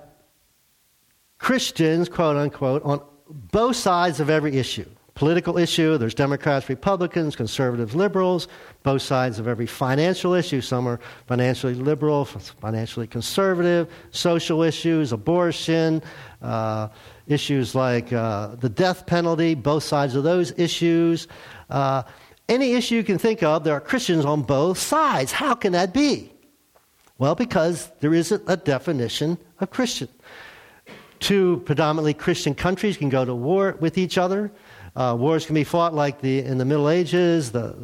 Christians, 1.36 2.08
quote 2.08 2.38
unquote, 2.38 2.82
on 2.82 3.02
both 3.28 3.76
sides 3.76 4.20
of 4.20 4.30
every 4.30 4.56
issue 4.56 4.88
political 5.14 5.58
issue. 5.58 5.98
There's 5.98 6.14
Democrats, 6.14 6.68
Republicans, 6.68 7.36
conservatives, 7.36 7.94
liberals, 7.94 8.48
both 8.82 9.02
sides 9.02 9.38
of 9.38 9.48
every 9.48 9.66
financial 9.66 10.34
issue. 10.34 10.60
Some 10.60 10.86
are 10.86 11.00
financially 11.26 11.74
liberal, 11.74 12.24
financially 12.24 13.06
conservative, 13.06 13.92
social 14.10 14.62
issues, 14.62 15.12
abortion, 15.12 16.02
uh, 16.42 16.88
issues 17.26 17.74
like 17.74 18.12
uh, 18.12 18.56
the 18.56 18.68
death 18.68 19.06
penalty, 19.06 19.54
both 19.54 19.82
sides 19.84 20.14
of 20.14 20.24
those 20.24 20.52
issues. 20.58 21.28
Uh, 21.68 22.02
any 22.48 22.72
issue 22.72 22.96
you 22.96 23.04
can 23.04 23.18
think 23.18 23.42
of, 23.42 23.62
there 23.62 23.74
are 23.74 23.80
Christians 23.80 24.24
on 24.24 24.42
both 24.42 24.78
sides. 24.78 25.30
How 25.30 25.54
can 25.54 25.72
that 25.72 25.94
be? 25.94 26.32
Well, 27.18 27.34
because 27.34 27.90
there 28.00 28.14
isn't 28.14 28.42
a 28.48 28.56
definition 28.56 29.38
of 29.60 29.70
Christian. 29.70 30.08
Two 31.20 31.62
predominantly 31.66 32.14
Christian 32.14 32.54
countries 32.54 32.96
can 32.96 33.10
go 33.10 33.24
to 33.24 33.34
war 33.34 33.76
with 33.78 33.98
each 33.98 34.16
other. 34.16 34.50
Uh, 34.96 35.16
wars 35.18 35.46
can 35.46 35.54
be 35.54 35.64
fought 35.64 35.94
like 35.94 36.20
the, 36.20 36.40
in 36.40 36.58
the 36.58 36.64
Middle 36.64 36.88
Ages, 36.88 37.52
the, 37.52 37.76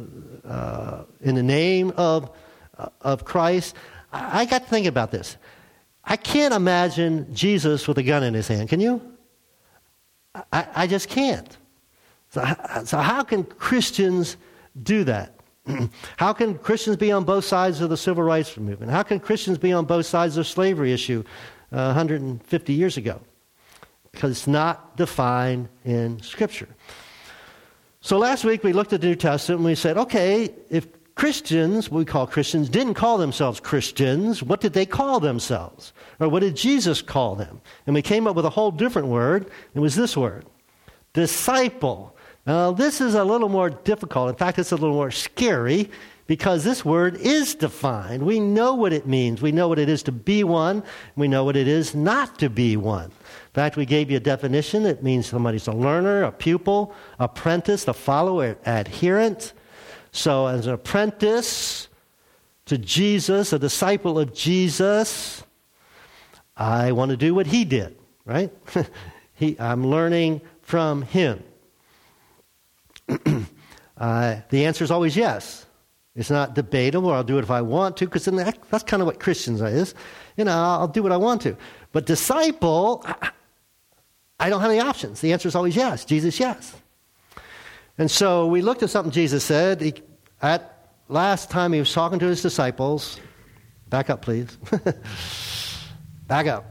uh, 0.45 1.03
in 1.21 1.35
the 1.35 1.43
name 1.43 1.91
of, 1.97 2.31
uh, 2.77 2.89
of 3.01 3.25
Christ. 3.25 3.75
I, 4.11 4.41
I 4.41 4.45
got 4.45 4.63
to 4.63 4.69
think 4.69 4.87
about 4.87 5.11
this. 5.11 5.37
I 6.03 6.15
can't 6.15 6.53
imagine 6.53 7.33
Jesus 7.33 7.87
with 7.87 7.97
a 7.97 8.03
gun 8.03 8.23
in 8.23 8.33
his 8.33 8.47
hand. 8.47 8.69
Can 8.69 8.79
you? 8.79 9.01
I, 10.51 10.67
I 10.75 10.87
just 10.87 11.09
can't. 11.09 11.57
So, 12.29 12.43
so, 12.85 12.97
how 12.97 13.23
can 13.23 13.43
Christians 13.43 14.37
do 14.81 15.03
that? 15.05 15.39
how 16.17 16.33
can 16.33 16.57
Christians 16.57 16.97
be 16.97 17.11
on 17.11 17.23
both 17.23 17.45
sides 17.45 17.81
of 17.81 17.89
the 17.89 17.97
civil 17.97 18.23
rights 18.23 18.55
movement? 18.57 18.91
How 18.91 19.03
can 19.03 19.19
Christians 19.19 19.57
be 19.57 19.73
on 19.73 19.85
both 19.85 20.05
sides 20.05 20.37
of 20.37 20.41
the 20.41 20.49
slavery 20.49 20.93
issue 20.93 21.23
uh, 21.71 21.93
150 21.93 22.73
years 22.73 22.97
ago? 22.97 23.21
Because 24.17 24.31
it's 24.31 24.47
not 24.47 24.97
defined 24.97 25.69
in 25.85 26.19
Scripture. 26.21 26.67
So 28.01 28.17
last 28.17 28.43
week 28.43 28.63
we 28.63 28.73
looked 28.73 28.93
at 28.93 29.01
the 29.01 29.07
New 29.07 29.15
Testament 29.15 29.59
and 29.59 29.65
we 29.65 29.75
said, 29.75 29.95
okay, 29.95 30.49
if 30.71 30.87
Christians, 31.13 31.91
what 31.91 31.99
we 31.99 32.05
call 32.05 32.25
Christians, 32.25 32.67
didn't 32.67 32.95
call 32.95 33.19
themselves 33.19 33.59
Christians, 33.59 34.41
what 34.41 34.59
did 34.59 34.73
they 34.73 34.87
call 34.87 35.19
themselves? 35.19 35.93
Or 36.19 36.29
what 36.29 36.39
did 36.39 36.55
Jesus 36.55 37.03
call 37.03 37.35
them? 37.35 37.61
And 37.85 37.93
we 37.93 38.01
came 38.01 38.25
up 38.25 38.35
with 38.35 38.45
a 38.45 38.49
whole 38.49 38.71
different 38.71 39.07
word. 39.07 39.51
It 39.75 39.79
was 39.79 39.95
this 39.95 40.17
word 40.17 40.45
disciple. 41.13 42.15
Now, 42.47 42.71
this 42.71 43.01
is 43.01 43.13
a 43.13 43.23
little 43.23 43.49
more 43.49 43.69
difficult. 43.69 44.29
In 44.29 44.35
fact, 44.35 44.57
it's 44.57 44.71
a 44.71 44.75
little 44.75 44.95
more 44.95 45.11
scary 45.11 45.91
because 46.27 46.63
this 46.63 46.83
word 46.85 47.17
is 47.17 47.55
defined. 47.55 48.23
We 48.23 48.39
know 48.39 48.73
what 48.73 48.93
it 48.93 49.07
means. 49.07 49.41
We 49.41 49.51
know 49.51 49.67
what 49.67 49.79
it 49.79 49.89
is 49.89 50.03
to 50.03 50.11
be 50.11 50.43
one. 50.43 50.83
We 51.15 51.27
know 51.27 51.43
what 51.43 51.55
it 51.55 51.67
is 51.67 51.95
not 51.95 52.39
to 52.39 52.49
be 52.49 52.77
one. 52.77 53.11
In 53.57 53.63
fact, 53.63 53.75
we 53.75 53.87
gave 53.87 54.11
you 54.11 54.17
a 54.17 54.19
definition. 54.19 54.85
It 54.85 55.01
means 55.01 55.25
somebody's 55.25 55.65
a 55.65 55.71
learner, 55.71 56.21
a 56.21 56.31
pupil, 56.31 56.93
apprentice, 57.17 57.87
a 57.87 57.93
follower, 57.93 58.55
adherent. 58.67 59.53
So, 60.11 60.45
as 60.45 60.67
an 60.67 60.73
apprentice 60.73 61.87
to 62.67 62.77
Jesus, 62.77 63.53
a 63.53 63.57
disciple 63.57 64.19
of 64.19 64.31
Jesus, 64.31 65.43
I 66.55 66.91
want 66.91 67.09
to 67.09 67.17
do 67.17 67.33
what 67.33 67.47
he 67.47 67.65
did, 67.65 67.97
right? 68.25 68.53
he, 69.33 69.59
I'm 69.59 69.87
learning 69.87 70.41
from 70.61 71.01
him. 71.01 71.43
uh, 73.09 74.35
the 74.51 74.65
answer 74.65 74.83
is 74.83 74.91
always 74.91 75.17
yes. 75.17 75.65
It's 76.15 76.29
not 76.29 76.53
debatable. 76.53 77.11
I'll 77.11 77.23
do 77.23 77.39
it 77.39 77.41
if 77.41 77.49
I 77.49 77.61
want 77.61 77.97
to, 77.97 78.05
because 78.05 78.25
that, 78.25 78.55
that's 78.69 78.83
kind 78.83 79.01
of 79.01 79.07
what 79.07 79.19
Christians 79.19 79.63
are. 79.63 79.67
is. 79.67 79.95
You 80.35 80.43
know, 80.43 80.51
I'll 80.51 80.87
do 80.87 81.01
what 81.01 81.11
I 81.11 81.17
want 81.17 81.41
to. 81.41 81.57
But 81.91 82.05
disciple, 82.05 83.03
I 84.39 84.49
don't 84.49 84.61
have 84.61 84.69
any 84.69 84.79
options. 84.79 85.21
The 85.21 85.33
answer 85.33 85.47
is 85.47 85.55
always 85.55 85.75
yes. 85.75 86.05
Jesus, 86.05 86.39
yes. 86.39 86.75
And 87.97 88.09
so 88.09 88.47
we 88.47 88.61
looked 88.61 88.83
at 88.83 88.89
something 88.89 89.11
Jesus 89.11 89.43
said. 89.43 89.81
He, 89.81 89.93
at 90.41 90.91
last 91.09 91.49
time 91.49 91.73
he 91.73 91.79
was 91.79 91.91
talking 91.91 92.19
to 92.19 92.25
his 92.25 92.41
disciples. 92.41 93.19
Back 93.89 94.09
up, 94.09 94.21
please. 94.21 94.57
Back 96.27 96.47
up. 96.47 96.65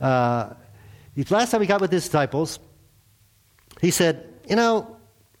Uh, 0.00 0.54
last 1.28 1.50
time 1.50 1.60
he 1.60 1.66
got 1.66 1.80
with 1.80 1.92
his 1.92 2.04
disciples, 2.04 2.58
he 3.80 3.90
said, 3.90 4.26
You 4.48 4.56
know, 4.56 4.96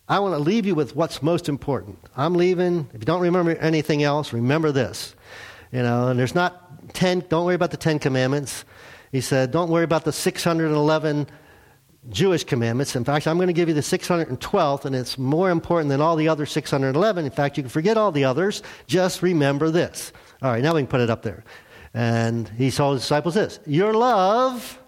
I 0.08 0.18
want 0.20 0.34
to 0.34 0.38
leave 0.38 0.66
you 0.66 0.74
with 0.74 0.94
what's 0.94 1.22
most 1.22 1.48
important. 1.48 1.98
I'm 2.16 2.34
leaving. 2.34 2.88
If 2.92 3.00
you 3.00 3.06
don't 3.06 3.22
remember 3.22 3.56
anything 3.56 4.02
else, 4.02 4.32
remember 4.32 4.70
this. 4.70 5.14
You 5.72 5.82
know, 5.82 6.08
and 6.08 6.18
there's 6.18 6.34
not 6.34 6.94
10, 6.94 7.24
don't 7.28 7.46
worry 7.46 7.54
about 7.54 7.70
the 7.70 7.76
10 7.76 7.98
commandments. 7.98 8.64
He 9.12 9.20
said, 9.20 9.50
don't 9.50 9.70
worry 9.70 9.84
about 9.84 10.04
the 10.04 10.12
611 10.12 11.26
Jewish 12.08 12.44
commandments. 12.44 12.96
In 12.96 13.04
fact, 13.04 13.26
I'm 13.26 13.36
going 13.36 13.48
to 13.48 13.52
give 13.52 13.68
you 13.68 13.74
the 13.74 13.80
612th, 13.80 14.84
and 14.84 14.94
it's 14.96 15.18
more 15.18 15.50
important 15.50 15.90
than 15.90 16.00
all 16.00 16.16
the 16.16 16.28
other 16.28 16.46
611. 16.46 17.24
In 17.24 17.30
fact, 17.30 17.56
you 17.56 17.62
can 17.62 17.70
forget 17.70 17.96
all 17.96 18.12
the 18.12 18.24
others. 18.24 18.62
Just 18.86 19.22
remember 19.22 19.70
this. 19.70 20.12
All 20.42 20.50
right, 20.50 20.62
now 20.62 20.74
we 20.74 20.80
can 20.80 20.86
put 20.86 21.00
it 21.00 21.10
up 21.10 21.22
there. 21.22 21.44
And 21.92 22.48
he 22.50 22.70
told 22.70 22.94
his 22.94 23.02
disciples 23.02 23.34
this 23.34 23.60
Your 23.66 23.92
love 23.92 24.78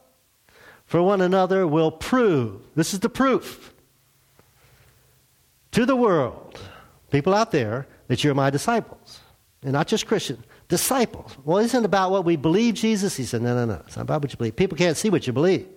for 0.87 1.03
one 1.03 1.21
another 1.21 1.67
will 1.67 1.91
prove. 1.91 2.63
This 2.75 2.95
is 2.95 3.01
the 3.01 3.09
proof 3.09 3.75
to 5.73 5.85
the 5.85 5.97
world, 5.97 6.61
people 7.11 7.35
out 7.35 7.51
there, 7.51 7.87
that 8.09 8.23
you're 8.23 8.35
my 8.35 8.51
disciples. 8.51 9.21
And 9.63 9.73
not 9.73 9.89
just 9.89 10.07
Christians, 10.07 10.45
disciples. 10.73 11.37
Well, 11.45 11.59
isn't 11.59 11.83
it 11.83 11.85
about 11.85 12.13
what 12.13 12.25
we 12.25 12.37
believe, 12.37 12.77
Jesus? 12.77 13.15
He 13.15 13.25
said, 13.25 13.43
no, 13.43 13.55
no, 13.55 13.67
no. 13.67 13.83
It's 13.87 13.95
not 13.95 14.05
about 14.05 14.23
what 14.23 14.33
you 14.33 14.39
believe. 14.39 14.57
People 14.57 14.79
can't 14.79 14.97
see 14.97 15.11
what 15.11 15.27
you 15.27 15.33
believe. 15.35 15.69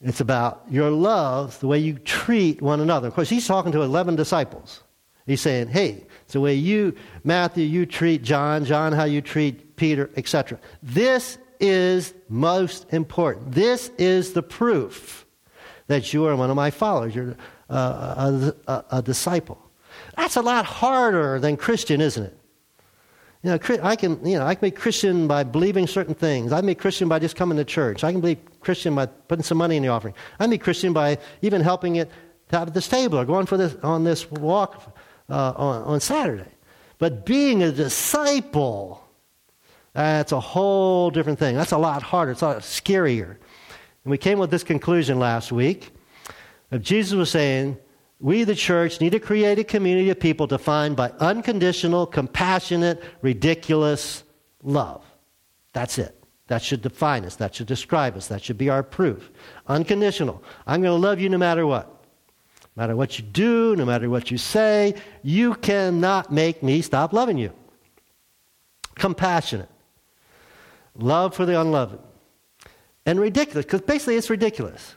It's 0.00 0.20
about 0.20 0.64
your 0.70 0.88
love, 0.88 1.58
the 1.58 1.66
way 1.66 1.80
you 1.80 1.94
treat 1.94 2.62
one 2.62 2.78
another. 2.78 3.08
Of 3.08 3.14
course, 3.14 3.28
he's 3.28 3.44
talking 3.44 3.72
to 3.72 3.82
11 3.82 4.14
disciples. 4.14 4.84
He's 5.26 5.40
saying, 5.40 5.66
hey, 5.66 6.06
it's 6.22 6.34
the 6.34 6.40
way 6.40 6.54
you, 6.54 6.94
Matthew, 7.24 7.66
you 7.66 7.86
treat 7.86 8.22
John, 8.22 8.64
John, 8.64 8.92
how 8.92 9.02
you 9.02 9.20
treat 9.20 9.74
Peter, 9.74 10.08
etc. 10.16 10.60
This 10.80 11.38
is 11.58 12.14
most 12.28 12.86
important. 12.92 13.50
This 13.50 13.90
is 13.98 14.32
the 14.32 14.44
proof 14.44 15.26
that 15.88 16.12
you 16.12 16.24
are 16.26 16.36
one 16.36 16.50
of 16.50 16.56
my 16.56 16.70
followers. 16.70 17.16
You're 17.16 17.34
uh, 17.68 18.52
a, 18.68 18.72
a, 18.72 18.84
a, 18.98 19.02
disciple. 19.02 19.60
That's 20.18 20.34
a 20.34 20.42
lot 20.42 20.64
harder 20.64 21.38
than 21.38 21.56
Christian, 21.56 22.00
isn't 22.00 22.24
it? 22.24 22.36
You 23.44 23.50
know, 23.50 23.58
I 23.84 23.94
can, 23.94 24.26
you 24.26 24.36
know, 24.36 24.44
I 24.44 24.56
can 24.56 24.66
be 24.66 24.72
Christian 24.72 25.28
by 25.28 25.44
believing 25.44 25.86
certain 25.86 26.12
things. 26.12 26.52
I 26.52 26.58
can 26.58 26.66
be 26.66 26.74
Christian 26.74 27.08
by 27.08 27.20
just 27.20 27.36
coming 27.36 27.56
to 27.56 27.64
church. 27.64 28.02
I 28.02 28.10
can 28.10 28.20
be 28.20 28.36
Christian 28.60 28.96
by 28.96 29.06
putting 29.06 29.44
some 29.44 29.58
money 29.58 29.76
in 29.76 29.82
the 29.84 29.90
offering. 29.90 30.14
I 30.40 30.44
can 30.44 30.50
be 30.50 30.58
Christian 30.58 30.92
by 30.92 31.18
even 31.40 31.60
helping 31.60 31.96
it 31.96 32.10
out 32.52 32.66
at 32.66 32.74
this 32.74 32.88
table 32.88 33.16
or 33.16 33.24
going 33.24 33.46
for 33.46 33.56
this, 33.56 33.76
on 33.84 34.02
this 34.02 34.28
walk 34.28 34.92
uh, 35.30 35.52
on, 35.54 35.82
on 35.84 36.00
Saturday. 36.00 36.50
But 36.98 37.24
being 37.24 37.62
a 37.62 37.70
disciple, 37.70 39.00
that's 39.92 40.32
a 40.32 40.40
whole 40.40 41.12
different 41.12 41.38
thing. 41.38 41.54
That's 41.54 41.70
a 41.70 41.78
lot 41.78 42.02
harder. 42.02 42.32
It's 42.32 42.42
a 42.42 42.46
lot 42.46 42.62
scarier. 42.62 43.36
And 44.02 44.10
we 44.10 44.18
came 44.18 44.40
with 44.40 44.50
this 44.50 44.64
conclusion 44.64 45.20
last 45.20 45.52
week. 45.52 45.90
That 46.70 46.80
Jesus 46.80 47.16
was 47.16 47.30
saying, 47.30 47.78
we, 48.20 48.44
the 48.44 48.54
church, 48.54 49.00
need 49.00 49.12
to 49.12 49.20
create 49.20 49.58
a 49.58 49.64
community 49.64 50.10
of 50.10 50.18
people 50.18 50.46
defined 50.46 50.96
by 50.96 51.10
unconditional, 51.20 52.06
compassionate, 52.06 53.02
ridiculous 53.22 54.24
love. 54.62 55.04
That's 55.72 55.98
it. 55.98 56.14
That 56.48 56.62
should 56.62 56.82
define 56.82 57.24
us. 57.24 57.36
That 57.36 57.54
should 57.54 57.66
describe 57.66 58.16
us. 58.16 58.26
That 58.28 58.42
should 58.42 58.58
be 58.58 58.70
our 58.70 58.82
proof. 58.82 59.30
Unconditional. 59.66 60.42
I'm 60.66 60.82
going 60.82 60.98
to 60.98 61.06
love 61.06 61.20
you 61.20 61.28
no 61.28 61.38
matter 61.38 61.66
what. 61.66 61.86
No 62.74 62.82
matter 62.82 62.96
what 62.96 63.18
you 63.18 63.24
do, 63.24 63.76
no 63.76 63.84
matter 63.84 64.08
what 64.08 64.30
you 64.30 64.38
say, 64.38 64.94
you 65.22 65.54
cannot 65.54 66.32
make 66.32 66.62
me 66.62 66.80
stop 66.82 67.12
loving 67.12 67.38
you. 67.38 67.52
Compassionate. 68.94 69.68
Love 70.96 71.34
for 71.34 71.46
the 71.46 71.60
unloving 71.60 72.00
and 73.08 73.18
ridiculous, 73.18 73.64
because 73.64 73.80
basically 73.80 74.16
it's 74.16 74.28
ridiculous. 74.28 74.94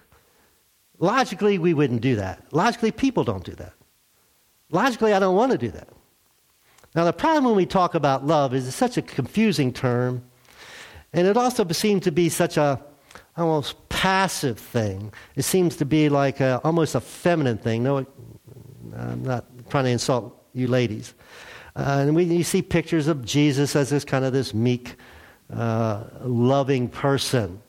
Logically, 1.01 1.57
we 1.57 1.73
wouldn't 1.73 2.01
do 2.01 2.15
that. 2.15 2.45
Logically, 2.53 2.91
people 2.91 3.23
don't 3.23 3.43
do 3.43 3.55
that. 3.55 3.73
Logically, 4.69 5.13
I 5.13 5.19
don't 5.19 5.35
want 5.35 5.51
to 5.51 5.57
do 5.57 5.71
that. 5.71 5.89
Now, 6.93 7.05
the 7.05 7.11
problem 7.11 7.45
when 7.45 7.55
we 7.55 7.65
talk 7.65 7.95
about 7.95 8.25
love 8.25 8.53
is 8.53 8.67
it's 8.67 8.75
such 8.75 8.97
a 8.97 9.01
confusing 9.01 9.73
term, 9.73 10.23
and 11.11 11.27
it 11.27 11.35
also 11.37 11.67
seems 11.69 12.03
to 12.03 12.11
be 12.11 12.29
such 12.29 12.55
a 12.55 12.79
almost 13.35 13.89
passive 13.89 14.59
thing. 14.59 15.11
It 15.35 15.41
seems 15.41 15.75
to 15.77 15.85
be 15.85 16.07
like 16.07 16.39
a, 16.39 16.61
almost 16.63 16.93
a 16.93 17.01
feminine 17.01 17.57
thing. 17.57 17.81
No, 17.81 18.05
I'm 18.95 19.23
not 19.23 19.45
trying 19.69 19.85
to 19.85 19.89
insult 19.89 20.39
you 20.53 20.67
ladies. 20.67 21.15
Uh, 21.75 22.03
and 22.05 22.15
we, 22.15 22.25
you 22.25 22.43
see 22.43 22.61
pictures 22.61 23.07
of 23.07 23.25
Jesus 23.25 23.75
as 23.75 23.89
this 23.89 24.05
kind 24.05 24.23
of 24.23 24.33
this 24.33 24.53
meek, 24.53 24.95
uh, 25.51 26.03
loving 26.21 26.89
person. 26.89 27.59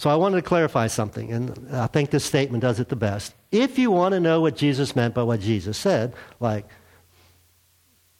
So 0.00 0.08
I 0.08 0.14
wanted 0.14 0.36
to 0.36 0.42
clarify 0.42 0.86
something, 0.86 1.30
and 1.30 1.76
I 1.76 1.86
think 1.86 2.08
this 2.08 2.24
statement 2.24 2.62
does 2.62 2.80
it 2.80 2.88
the 2.88 2.96
best. 2.96 3.34
If 3.52 3.78
you 3.78 3.90
want 3.90 4.14
to 4.14 4.20
know 4.20 4.40
what 4.40 4.56
Jesus 4.56 4.96
meant 4.96 5.12
by 5.12 5.24
what 5.24 5.40
Jesus 5.40 5.76
said, 5.76 6.14
like, 6.40 6.66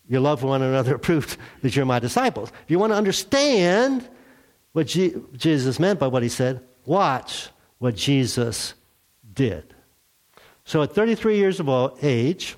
you 0.07 0.21
love 0.21 0.43
one 0.43 0.61
another 0.61 0.99
proved 1.09 1.39
that 1.63 1.75
you're 1.75 1.87
my 1.87 1.99
disciples. 1.99 2.53
If 2.65 2.71
you 2.71 2.79
want 2.79 2.93
to 2.93 2.99
understand 2.99 4.07
what 4.73 4.89
G- 4.89 5.15
Jesus 5.35 5.79
meant 5.81 5.99
by 5.99 6.09
what 6.09 6.23
he 6.23 6.29
said, 6.29 6.61
watch 6.85 7.49
what 7.79 7.97
Jesus 7.97 8.75
did. 9.33 9.75
So 10.67 10.83
at 10.83 10.93
33 10.93 11.39
years 11.39 11.61
of 11.61 11.99
age, 12.03 12.57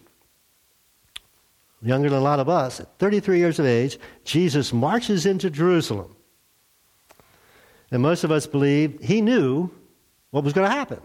younger 1.80 2.10
than 2.10 2.18
a 2.18 2.22
lot 2.22 2.40
of 2.40 2.48
us, 2.48 2.80
at 2.80 2.98
33 2.98 3.38
years 3.38 3.60
of 3.60 3.66
age, 3.66 4.00
Jesus 4.24 4.72
marches 4.72 5.26
into 5.26 5.48
Jerusalem. 5.48 6.16
And 7.92 8.00
most 8.00 8.24
of 8.24 8.32
us 8.32 8.46
believe 8.46 8.98
he 9.02 9.20
knew 9.20 9.70
what 10.30 10.42
was 10.42 10.54
going 10.54 10.68
to 10.68 10.74
happen. 10.74 11.00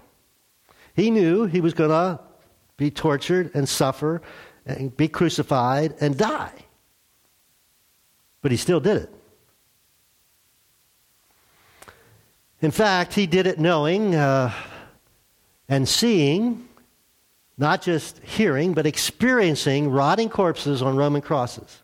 He 0.96 1.12
knew 1.12 1.46
he 1.46 1.60
was 1.60 1.74
going 1.74 1.90
to 1.90 2.20
be 2.78 2.90
tortured 2.90 3.52
and 3.54 3.68
suffer 3.68 4.22
and 4.66 4.96
be 4.96 5.10
crucified 5.10 5.96
and 6.00 6.18
die. 6.18 6.54
But 8.42 8.52
he 8.52 8.58
still 8.58 8.80
did 8.80 9.04
it. 9.04 9.14
In 12.62 12.72
fact, 12.72 13.14
he 13.14 13.28
did 13.28 13.48
it 13.48 13.60
knowing 13.60 14.16
uh, 14.16 14.54
and 15.68 15.88
seeing, 15.88 16.70
not 17.58 17.82
just 17.82 18.20
hearing, 18.20 18.74
but 18.74 18.86
experiencing 18.86 19.90
rotting 19.90 20.30
corpses 20.30 20.82
on 20.82 20.96
Roman 20.96 21.22
crosses. 21.22 21.84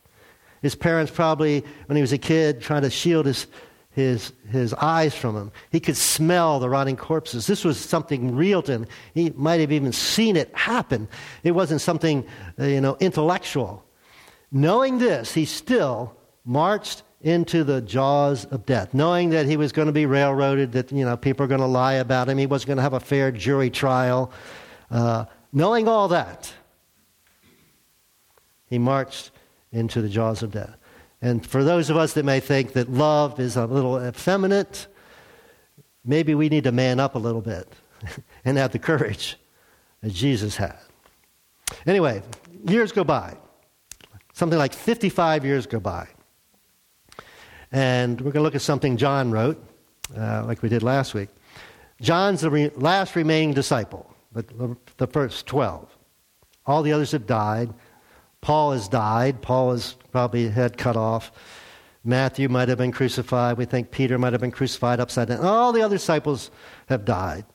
His 0.61 0.75
parents 0.75 1.11
probably, 1.11 1.63
when 1.87 1.97
he 1.97 2.01
was 2.01 2.13
a 2.13 2.17
kid, 2.17 2.61
trying 2.61 2.83
to 2.83 2.89
shield 2.89 3.25
his 3.25 3.47
his, 3.93 4.33
his 4.49 4.73
eyes 4.73 5.13
from 5.13 5.35
him. 5.35 5.51
He 5.71 5.79
could 5.79 5.97
smell 5.97 6.59
the 6.59 6.69
rotting 6.69 6.97
corpses. 6.97 7.47
This 7.47 7.63
was 7.63 7.79
something 7.79 8.35
real 8.35 8.61
to 8.63 8.71
him. 8.71 8.87
He 9.13 9.29
might 9.31 9.59
have 9.59 9.71
even 9.71 9.91
seen 9.91 10.35
it 10.35 10.53
happen. 10.55 11.07
It 11.43 11.51
wasn't 11.51 11.81
something, 11.81 12.25
uh, 12.59 12.65
you 12.65 12.81
know, 12.81 12.97
intellectual. 12.99 13.85
Knowing 14.51 14.97
this, 14.97 15.33
he 15.33 15.45
still 15.45 16.15
marched 16.43 17.03
into 17.21 17.63
the 17.63 17.81
jaws 17.81 18.45
of 18.45 18.65
death, 18.65 18.93
knowing 18.93 19.29
that 19.29 19.45
he 19.45 19.55
was 19.55 19.71
going 19.71 19.85
to 19.85 19.93
be 19.93 20.05
railroaded, 20.05 20.73
that, 20.73 20.91
you 20.91 21.05
know, 21.05 21.15
people 21.15 21.45
are 21.45 21.47
going 21.47 21.61
to 21.61 21.67
lie 21.67 21.93
about 21.93 22.27
him, 22.27 22.37
he 22.37 22.45
wasn't 22.45 22.67
going 22.67 22.77
to 22.77 22.83
have 22.83 22.93
a 22.93 22.99
fair 22.99 23.31
jury 23.31 23.69
trial. 23.69 24.31
Uh, 24.91 25.25
knowing 25.53 25.87
all 25.87 26.09
that, 26.09 26.51
he 28.65 28.77
marched 28.77 29.31
into 29.71 30.01
the 30.01 30.09
jaws 30.09 30.43
of 30.43 30.51
death. 30.51 30.75
And 31.23 31.47
for 31.47 31.63
those 31.63 31.89
of 31.89 31.95
us 31.95 32.11
that 32.13 32.25
may 32.25 32.41
think 32.41 32.73
that 32.73 32.91
love 32.91 33.39
is 33.39 33.55
a 33.55 33.65
little 33.65 33.97
effeminate, 34.05 34.87
maybe 36.03 36.35
we 36.35 36.49
need 36.49 36.65
to 36.65 36.73
man 36.73 36.99
up 36.99 37.15
a 37.15 37.17
little 37.17 37.39
bit 37.39 37.71
and 38.45 38.57
have 38.57 38.73
the 38.73 38.79
courage 38.79 39.37
that 40.01 40.11
Jesus 40.11 40.57
had. 40.57 40.77
Anyway, 41.87 42.21
years 42.65 42.91
go 42.91 43.05
by. 43.05 43.37
Something 44.33 44.59
like 44.59 44.73
55 44.73 45.45
years 45.45 45.65
go 45.65 45.79
by. 45.79 46.09
And 47.71 48.19
we're 48.19 48.33
going 48.33 48.41
to 48.41 48.41
look 48.41 48.55
at 48.55 48.61
something 48.61 48.97
John 48.97 49.31
wrote, 49.31 49.65
uh, 50.17 50.43
like 50.45 50.61
we 50.61 50.67
did 50.67 50.83
last 50.83 51.13
week. 51.13 51.29
John's 52.01 52.41
the 52.41 52.49
re- 52.49 52.71
last 52.75 53.15
remaining 53.15 53.53
disciple, 53.53 54.13
but 54.33 54.49
the 54.97 55.07
first 55.07 55.47
12. 55.47 55.87
All 56.65 56.83
the 56.83 56.91
others 56.91 57.13
have 57.13 57.25
died. 57.25 57.73
Paul 58.43 58.73
has 58.73 58.89
died. 58.89 59.41
Paul 59.41 59.71
has 59.71 59.95
probably 60.11 60.49
head 60.49 60.77
cut 60.77 60.97
off. 60.97 61.31
Matthew 62.03 62.49
might 62.49 62.67
have 62.67 62.77
been 62.77 62.91
crucified. 62.91 63.57
We 63.57 63.63
think 63.63 63.89
Peter 63.89 64.17
might 64.17 64.33
have 64.33 64.41
been 64.41 64.51
crucified 64.51 64.99
upside 64.99 65.29
down. 65.29 65.39
All 65.39 65.71
the 65.71 65.81
other 65.81 65.95
disciples 65.95 66.51
have 66.87 67.05
died. 67.05 67.45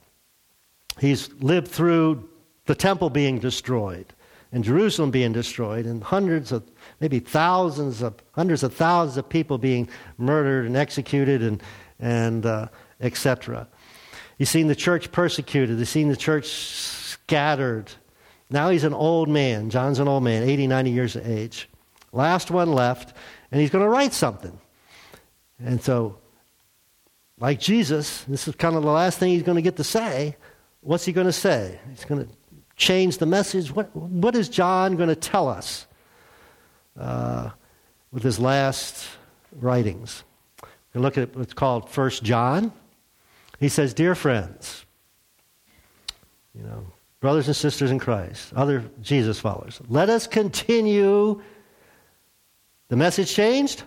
He's 0.99 1.31
lived 1.35 1.69
through 1.69 2.27
the 2.65 2.75
temple 2.75 3.11
being 3.11 3.39
destroyed 3.39 4.15
and 4.51 4.65
Jerusalem 4.65 5.11
being 5.11 5.33
destroyed 5.33 5.85
and 5.85 6.03
hundreds 6.03 6.53
of, 6.53 6.65
maybe 7.01 7.19
thousands 7.21 8.01
of, 8.01 8.15
hundreds 8.33 8.63
of 8.63 8.73
thousands 8.73 9.19
of 9.19 9.29
people 9.29 9.59
being 9.59 9.91
murdered 10.17 10.65
and 10.65 10.75
executed 10.75 11.43
and, 11.43 11.63
and 12.01 12.47
uh, 12.47 12.69
etc. 13.01 13.69
He's 14.39 14.49
seen 14.49 14.69
the 14.69 14.75
church 14.75 15.13
persecuted. 15.13 15.79
He's 15.79 15.91
seen 15.91 16.09
the 16.09 16.17
church 16.17 16.49
scattered. 16.49 17.93
Now 18.51 18.71
he's 18.71 18.85
an 18.85 18.95
old 18.95 19.29
man. 19.29 19.71
John's 19.71 19.99
an 19.99 20.09
old 20.09 20.23
man, 20.23 20.43
80, 20.43 20.67
90 20.67 20.91
years 20.91 21.17
of 21.17 21.27
age. 21.27 21.69
Last 22.13 22.51
one 22.51 22.73
left 22.73 23.15
and 23.51 23.61
he's 23.61 23.71
going 23.71 23.85
to 23.85 23.89
write 23.89 24.13
something. 24.13 24.59
And 25.59 25.83
so, 25.83 26.19
like 27.39 27.61
Jesus, 27.61 28.25
this 28.25 28.49
is 28.49 28.55
kind 28.55 28.77
of 28.77 28.83
the 28.83 28.91
last 28.91 29.19
thing 29.19 29.33
he's 29.33 29.43
going 29.43 29.57
to 29.57 29.63
get 29.63 29.77
to 29.77 29.85
say. 29.85 30.37
What's 30.81 31.05
he 31.05 31.13
going 31.13 31.27
to 31.27 31.33
say? 31.33 31.79
He's 31.91 32.05
going 32.05 32.27
to 32.27 32.33
change 32.77 33.19
the 33.19 33.27
message. 33.27 33.73
What, 33.73 33.95
what 33.95 34.35
is 34.35 34.49
John 34.49 34.97
going 34.97 35.09
to 35.09 35.17
tell 35.17 35.49
us 35.49 35.87
uh, 36.99 37.51
with 38.13 38.23
his 38.23 38.39
last 38.39 39.07
writings? 39.53 40.25
We 40.95 41.01
look 41.01 41.19
at 41.19 41.37
what's 41.37 41.55
called 41.55 41.91
First 41.91 42.23
John. 42.23 42.73
He 43.61 43.69
says, 43.69 43.93
"Dear 43.93 44.15
friends, 44.15 44.87
you 46.55 46.63
know, 46.63 46.87
brothers 47.21 47.47
and 47.47 47.57
sisters 47.57 47.91
in 47.91 47.99
Christ, 47.99 48.53
other 48.55 48.85
Jesus 49.01 49.41
followers, 49.41 49.81
let 49.89 50.09
us 50.09 50.27
continue 50.27 51.43
the 52.89 52.97
message 52.97 53.33
changed? 53.33 53.83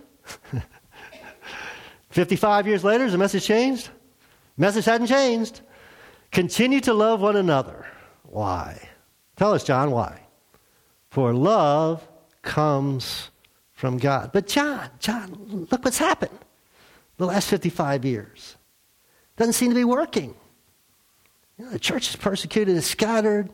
55 2.09 2.67
years 2.67 2.83
later, 2.83 3.03
has 3.03 3.13
the 3.13 3.17
message 3.17 3.45
changed? 3.45 3.89
Message 4.57 4.85
hadn't 4.85 5.07
changed. 5.07 5.61
Continue 6.31 6.79
to 6.81 6.93
love 6.93 7.21
one 7.21 7.35
another. 7.35 7.85
Why? 8.23 8.79
Tell 9.37 9.53
us, 9.53 9.63
John, 9.63 9.91
why? 9.91 10.21
For 11.09 11.33
love 11.33 12.07
comes 12.41 13.31
from 13.73 13.97
God. 13.97 14.31
But 14.31 14.47
John, 14.47 14.89
John, 14.99 15.67
look 15.71 15.83
what's 15.83 15.97
happened 15.97 16.37
the 17.17 17.25
last 17.25 17.49
55 17.49 18.05
years. 18.05 18.57
Doesn't 19.37 19.53
seem 19.53 19.69
to 19.69 19.75
be 19.75 19.83
working. 19.83 20.35
You 21.61 21.67
know, 21.67 21.73
the 21.73 21.79
church 21.79 22.09
is 22.09 22.15
persecuted, 22.15 22.75
is 22.75 22.87
scattered, 22.87 23.53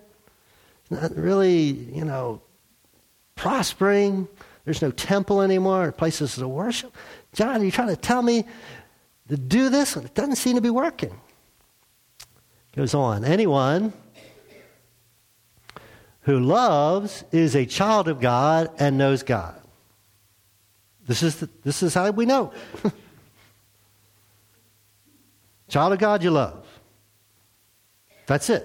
not 0.90 1.14
really, 1.18 1.60
you 1.60 2.06
know, 2.06 2.42
prospering. 3.36 4.30
There's 4.64 4.82
no 4.82 4.92
temple 4.92 5.42
anymore, 5.42 5.92
places 5.92 6.36
to 6.36 6.48
worship. 6.48 6.96
John, 7.34 7.60
are 7.62 7.66
you 7.66 7.70
trying 7.70 7.90
to 7.90 7.98
tell 7.98 8.22
me 8.22 8.46
to 9.28 9.36
do 9.36 9.68
this? 9.68 9.98
It 9.98 10.16
doesn't 10.16 10.38
seem 10.38 10.56
to 10.56 10.62
be 10.62 10.70
working. 10.70 11.20
Goes 12.74 12.94
on. 12.94 13.26
Anyone 13.26 13.92
who 16.22 16.40
loves 16.40 17.26
is 17.34 17.58
a 17.58 17.66
child 17.66 18.08
of 18.08 18.22
God 18.22 18.72
and 18.80 18.98
knows 18.98 19.22
God. 19.22 19.62
This 21.08 21.24
is, 21.24 21.36
the, 21.42 21.50
this 21.66 21.84
is 21.84 21.94
how 21.94 22.10
we 22.12 22.26
know. 22.26 22.54
child 25.68 25.92
of 25.92 26.00
God 26.00 26.24
you 26.24 26.32
love. 26.32 26.67
That's 28.28 28.50
it. 28.50 28.62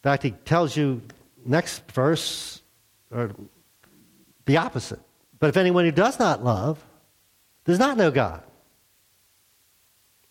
In 0.00 0.02
fact, 0.02 0.22
he 0.22 0.32
tells 0.32 0.76
you 0.76 1.02
next 1.44 1.90
verse, 1.92 2.60
or 3.10 3.30
the 4.44 4.56
opposite. 4.56 5.00
But 5.38 5.48
if 5.48 5.56
anyone 5.56 5.84
who 5.84 5.92
does 5.92 6.18
not 6.18 6.44
love 6.44 6.84
does 7.64 7.78
not 7.78 7.96
know 7.96 8.10
God. 8.10 8.42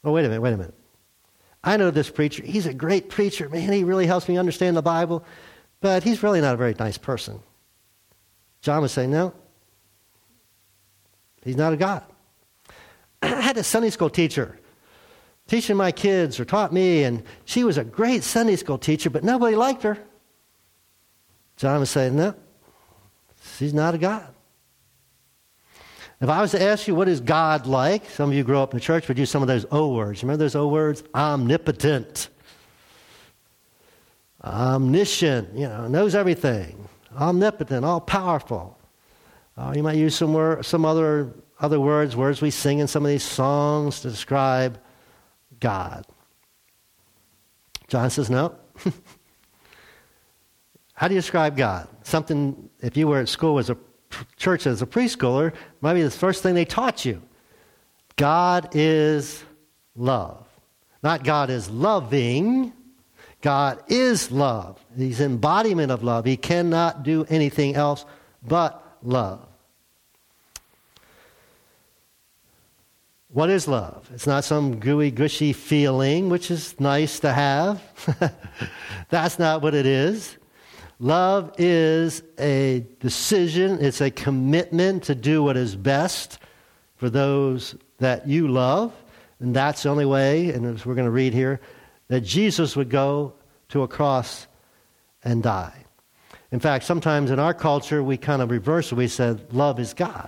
Oh, 0.04 0.12
wait 0.12 0.26
a 0.26 0.30
minute, 0.30 0.42
wait 0.42 0.54
a 0.54 0.58
minute. 0.58 0.74
I 1.64 1.78
know 1.78 1.92
this 1.92 2.10
preacher. 2.10 2.44
He's 2.44 2.66
a 2.66 2.74
great 2.74 3.10
preacher. 3.10 3.50
Man, 3.50 3.72
he 3.72 3.84
really 3.84 4.08
helps 4.08 4.28
me 4.28 4.38
understand 4.38 4.76
the 4.76 4.82
Bible, 4.82 5.24
but 5.82 6.04
he's 6.04 6.24
really 6.24 6.42
not 6.42 6.54
a 6.54 6.58
very 6.58 6.76
nice 6.78 6.98
person. 6.98 7.40
John 8.62 8.82
would 8.82 8.92
say, 8.92 9.08
no, 9.08 9.34
he's 11.44 11.58
not 11.58 11.74
a 11.74 11.78
God. 11.78 12.04
I 13.22 13.42
had 13.42 13.58
a 13.58 13.64
Sunday 13.64 13.90
school 13.90 14.10
teacher 14.10 14.58
teaching 15.50 15.76
my 15.76 15.92
kids 15.92 16.40
or 16.40 16.46
taught 16.46 16.72
me, 16.72 17.04
and 17.04 17.24
she 17.44 17.64
was 17.64 17.78
a 17.78 17.84
great 17.84 18.24
Sunday 18.24 18.56
school 18.56 18.78
teacher, 18.78 19.10
but 19.10 19.24
nobody 19.24 19.56
liked 19.56 19.82
her. 19.84 19.98
John 21.58 21.80
was 21.80 21.90
saying, 21.90 22.16
no, 22.16 22.36
she's 23.58 23.74
not 23.74 23.96
a 23.96 23.98
God. 23.98 24.34
If 26.22 26.30
I 26.30 26.42
was 26.42 26.52
to 26.52 26.62
ask 26.62 26.88
you, 26.88 26.96
what 26.96 27.08
is 27.08 27.20
God 27.20 27.66
like? 27.66 28.10
Some 28.10 28.30
of 28.30 28.36
you 28.36 28.44
grew 28.44 28.60
up 28.60 28.74
in 28.74 28.78
the 28.78 28.84
church 28.84 29.08
would 29.08 29.18
use 29.18 29.32
some 29.32 29.42
of 29.42 29.48
those 29.48 29.66
O 29.72 29.94
words. 29.94 30.22
Remember 30.22 30.44
those 30.44 30.56
O 30.56 30.68
words? 30.68 31.04
Omnipotent, 31.16 32.30
omniscient, 34.44 35.54
you 35.56 35.68
know, 35.68 35.88
knows 35.88 36.16
everything, 36.16 36.88
omnipotent, 37.18 37.84
all 37.84 38.02
powerful. 38.02 38.78
Uh, 39.58 39.74
you 39.76 39.82
might 39.82 39.98
use 39.98 40.14
some, 40.14 40.34
word, 40.34 40.64
some 40.64 40.86
other, 40.86 41.34
other 41.60 41.80
words, 41.80 42.16
words 42.16 42.42
we 42.42 42.52
sing 42.52 42.80
in 42.80 42.88
some 42.88 43.04
of 43.04 43.10
these 43.10 43.24
songs 43.24 44.02
to 44.02 44.10
describe 44.10 44.80
God. 45.60 46.06
John 47.88 48.10
says, 48.10 48.30
no. 48.30 48.56
How 50.94 51.08
do 51.08 51.14
you 51.14 51.20
describe 51.20 51.56
God? 51.58 51.88
Something, 52.04 52.70
if 52.82 52.98
you 52.98 53.08
were 53.08 53.20
at 53.20 53.30
school 53.30 53.58
as 53.58 53.70
a 53.70 53.78
church 54.38 54.68
as 54.68 54.82
a 54.82 54.86
preschooler, 54.86 55.54
might 55.82 55.94
be 55.94 56.02
the 56.02 56.12
first 56.12 56.44
thing 56.44 56.56
they 56.56 56.66
taught 56.66 57.06
you 57.06 57.22
God 58.16 58.70
is 58.74 59.44
love. 59.96 60.46
Not 61.02 61.24
God 61.24 61.50
is 61.50 61.70
loving, 61.70 62.74
God 63.42 63.82
is 63.88 64.32
love. 64.32 64.84
He's 64.98 65.22
embodiment 65.22 65.92
of 65.92 66.04
love. 66.04 66.26
He 66.26 66.36
cannot 66.36 67.04
do 67.04 67.26
anything 67.30 67.76
else 67.76 68.06
but 68.46 68.98
love. 69.02 69.49
What 73.32 73.52
is 73.52 73.68
love? 73.68 74.10
It's 74.12 74.26
not 74.26 74.44
some 74.44 74.80
gooey, 74.80 75.12
gushy 75.12 75.54
feeling, 75.54 76.30
which 76.30 76.50
is 76.50 76.80
nice 76.80 77.20
to 77.20 77.32
have. 77.32 77.80
That's 79.10 79.38
not 79.38 79.62
what 79.62 79.76
it 79.76 79.86
is. 79.86 80.38
Love 81.00 81.54
is 81.58 82.24
a 82.40 82.86
decision, 83.00 83.78
it's 83.80 84.02
a 84.02 84.12
commitment 84.12 85.04
to 85.04 85.16
do 85.16 85.42
what 85.44 85.56
is 85.56 85.76
best 85.76 86.40
for 86.98 87.10
those 87.10 87.76
that 88.00 88.28
you 88.28 88.48
love. 88.50 88.94
And 89.40 89.56
that's 89.56 89.84
the 89.84 89.90
only 89.90 90.04
way, 90.04 90.50
and 90.50 90.66
as 90.66 90.86
we're 90.86 90.96
going 90.96 91.06
to 91.06 91.12
read 91.12 91.34
here, 91.34 91.62
that 92.10 92.22
Jesus 92.22 92.76
would 92.76 92.90
go 92.90 93.34
to 93.70 93.84
a 93.84 93.88
cross 93.88 94.48
and 95.24 95.42
die. 95.42 95.86
In 96.52 96.60
fact, 96.60 96.84
sometimes 96.84 97.32
in 97.32 97.40
our 97.40 97.54
culture, 97.54 98.04
we 98.04 98.18
kind 98.18 98.42
of 98.42 98.52
reverse 98.52 98.92
it. 98.92 98.96
We 98.96 99.08
said, 99.08 99.54
love 99.54 99.80
is 99.80 99.94
God. 99.94 100.28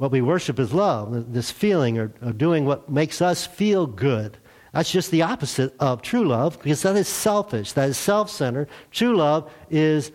What 0.00 0.12
we 0.12 0.22
worship 0.22 0.58
is 0.58 0.72
love, 0.72 1.30
this 1.30 1.50
feeling 1.50 1.98
of 1.98 2.38
doing 2.38 2.64
what 2.64 2.88
makes 2.88 3.20
us 3.20 3.46
feel 3.46 3.86
good. 3.86 4.38
That's 4.72 4.90
just 4.90 5.10
the 5.10 5.20
opposite 5.20 5.74
of 5.78 6.00
true 6.00 6.26
love 6.26 6.58
because 6.62 6.80
that 6.84 6.96
is 6.96 7.06
selfish, 7.06 7.74
that 7.74 7.90
is 7.90 7.98
self 7.98 8.30
centered. 8.30 8.70
True 8.90 9.14
love 9.14 9.52
is 9.68 10.10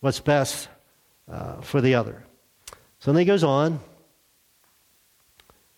what's 0.00 0.18
best 0.18 0.66
uh, 1.30 1.60
for 1.60 1.80
the 1.80 1.94
other. 1.94 2.24
So 2.98 3.12
then 3.12 3.20
he 3.20 3.24
goes 3.24 3.44
on. 3.44 3.78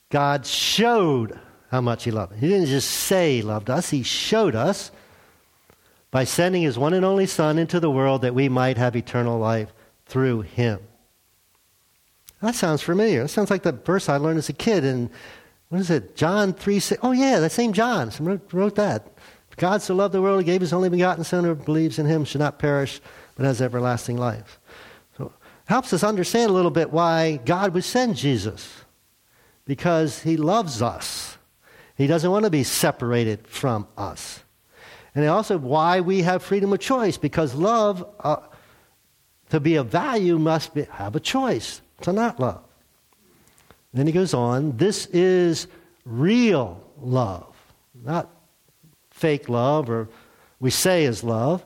God 0.08 0.46
showed 0.46 1.38
how 1.70 1.82
much 1.82 2.04
he 2.04 2.10
loved. 2.10 2.36
He 2.36 2.48
didn't 2.48 2.68
just 2.68 2.88
say 2.88 3.36
he 3.36 3.42
loved 3.42 3.68
us, 3.68 3.90
he 3.90 4.02
showed 4.02 4.54
us 4.54 4.90
by 6.10 6.24
sending 6.24 6.62
his 6.62 6.78
one 6.78 6.94
and 6.94 7.04
only 7.04 7.26
Son 7.26 7.58
into 7.58 7.80
the 7.80 7.90
world 7.90 8.22
that 8.22 8.34
we 8.34 8.48
might 8.48 8.78
have 8.78 8.96
eternal 8.96 9.38
life 9.38 9.74
through 10.06 10.40
him. 10.40 10.80
That 12.40 12.54
sounds 12.54 12.82
familiar. 12.82 13.22
That 13.22 13.28
sounds 13.28 13.50
like 13.50 13.62
the 13.62 13.72
verse 13.72 14.08
I 14.08 14.16
learned 14.16 14.38
as 14.38 14.48
a 14.48 14.52
kid 14.52 14.84
in 14.84 15.10
what 15.68 15.80
is 15.80 15.90
it? 15.90 16.16
John 16.16 16.54
3 16.54 16.80
6. 16.80 17.00
Oh, 17.02 17.12
yeah, 17.12 17.40
that 17.40 17.52
same 17.52 17.72
John. 17.72 18.10
Wrote, 18.20 18.52
wrote 18.52 18.74
that. 18.76 19.06
God 19.56 19.82
so 19.82 19.94
loved 19.94 20.14
the 20.14 20.22
world, 20.22 20.38
he 20.38 20.44
gave 20.44 20.60
his 20.60 20.72
only 20.72 20.88
begotten 20.88 21.24
Son 21.24 21.44
who 21.44 21.54
believes 21.54 21.98
in 21.98 22.06
him 22.06 22.24
should 22.24 22.40
not 22.40 22.60
perish, 22.60 23.00
but 23.34 23.44
has 23.44 23.60
everlasting 23.60 24.16
life. 24.16 24.60
So 25.16 25.26
it 25.26 25.32
helps 25.66 25.92
us 25.92 26.04
understand 26.04 26.50
a 26.50 26.54
little 26.54 26.70
bit 26.70 26.92
why 26.92 27.40
God 27.44 27.74
would 27.74 27.84
send 27.84 28.16
Jesus. 28.16 28.84
Because 29.64 30.22
he 30.22 30.36
loves 30.36 30.80
us. 30.80 31.36
He 31.96 32.06
doesn't 32.06 32.30
want 32.30 32.44
to 32.44 32.50
be 32.50 32.62
separated 32.62 33.46
from 33.48 33.88
us. 33.98 34.44
And 35.14 35.26
also 35.26 35.58
why 35.58 36.00
we 36.00 36.22
have 36.22 36.42
freedom 36.42 36.72
of 36.72 36.78
choice, 36.78 37.18
because 37.18 37.54
love, 37.54 38.08
uh, 38.20 38.36
to 39.50 39.58
be 39.58 39.74
of 39.74 39.88
value, 39.88 40.38
must 40.38 40.72
be, 40.72 40.84
have 40.84 41.16
a 41.16 41.20
choice 41.20 41.82
to 42.02 42.12
not 42.12 42.38
love. 42.38 42.62
Then 43.92 44.06
he 44.06 44.12
goes 44.12 44.34
on, 44.34 44.76
this 44.76 45.06
is 45.06 45.66
real 46.04 46.82
love, 46.98 47.56
not 47.94 48.30
fake 49.10 49.48
love 49.48 49.90
or 49.90 50.08
we 50.60 50.70
say 50.70 51.04
is 51.04 51.22
love. 51.22 51.64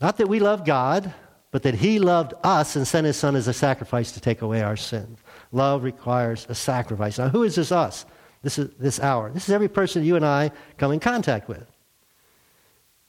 Not 0.00 0.18
that 0.18 0.28
we 0.28 0.40
love 0.40 0.64
God, 0.64 1.12
but 1.50 1.62
that 1.62 1.74
He 1.74 1.98
loved 1.98 2.34
us 2.42 2.76
and 2.76 2.86
sent 2.86 3.06
His 3.06 3.16
Son 3.16 3.36
as 3.36 3.46
a 3.46 3.52
sacrifice 3.52 4.12
to 4.12 4.20
take 4.20 4.42
away 4.42 4.62
our 4.62 4.76
sins. 4.76 5.20
Love 5.52 5.84
requires 5.84 6.46
a 6.48 6.54
sacrifice. 6.54 7.18
Now, 7.18 7.28
who 7.28 7.44
is 7.44 7.54
this 7.54 7.70
us? 7.70 8.06
This 8.42 8.58
is 8.58 8.70
this 8.78 9.00
hour. 9.00 9.30
This 9.30 9.48
is 9.48 9.54
every 9.54 9.68
person 9.68 10.04
you 10.04 10.16
and 10.16 10.26
I 10.26 10.50
come 10.78 10.92
in 10.92 11.00
contact 11.00 11.48
with. 11.48 11.64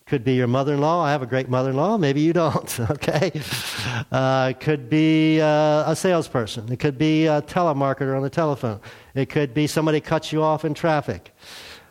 Could 0.07 0.23
be 0.23 0.35
your 0.35 0.45
mother 0.45 0.75
in 0.75 0.81
law. 0.81 1.03
I 1.03 1.11
have 1.11 1.23
a 1.23 1.25
great 1.25 1.49
mother 1.49 1.71
in 1.71 1.77
law. 1.77 1.97
Maybe 1.97 2.21
you 2.21 2.31
don't, 2.31 2.79
okay? 2.91 3.31
Uh, 4.11 4.53
could 4.59 4.87
be 4.87 5.41
uh, 5.41 5.91
a 5.91 5.95
salesperson. 5.95 6.71
It 6.71 6.77
could 6.77 6.99
be 6.99 7.25
a 7.25 7.41
telemarketer 7.41 8.15
on 8.15 8.21
the 8.21 8.29
telephone. 8.29 8.79
It 9.15 9.29
could 9.29 9.55
be 9.55 9.65
somebody 9.65 9.99
cuts 9.99 10.31
you 10.31 10.43
off 10.43 10.63
in 10.63 10.75
traffic. 10.75 11.33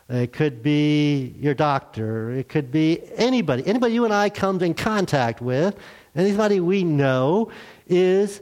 It 0.07 0.31
could 0.31 0.63
be 0.63 1.35
your 1.39 1.53
doctor. 1.53 2.31
It 2.31 2.47
could 2.47 2.71
be 2.71 3.01
anybody. 3.15 3.67
Anybody 3.67 3.95
you 3.95 4.05
and 4.05 4.13
I 4.13 4.29
come 4.29 4.61
in 4.61 4.75
contact 4.75 5.41
with, 5.41 5.75
anybody 6.15 6.61
we 6.61 6.85
know, 6.85 7.51
is 7.85 8.39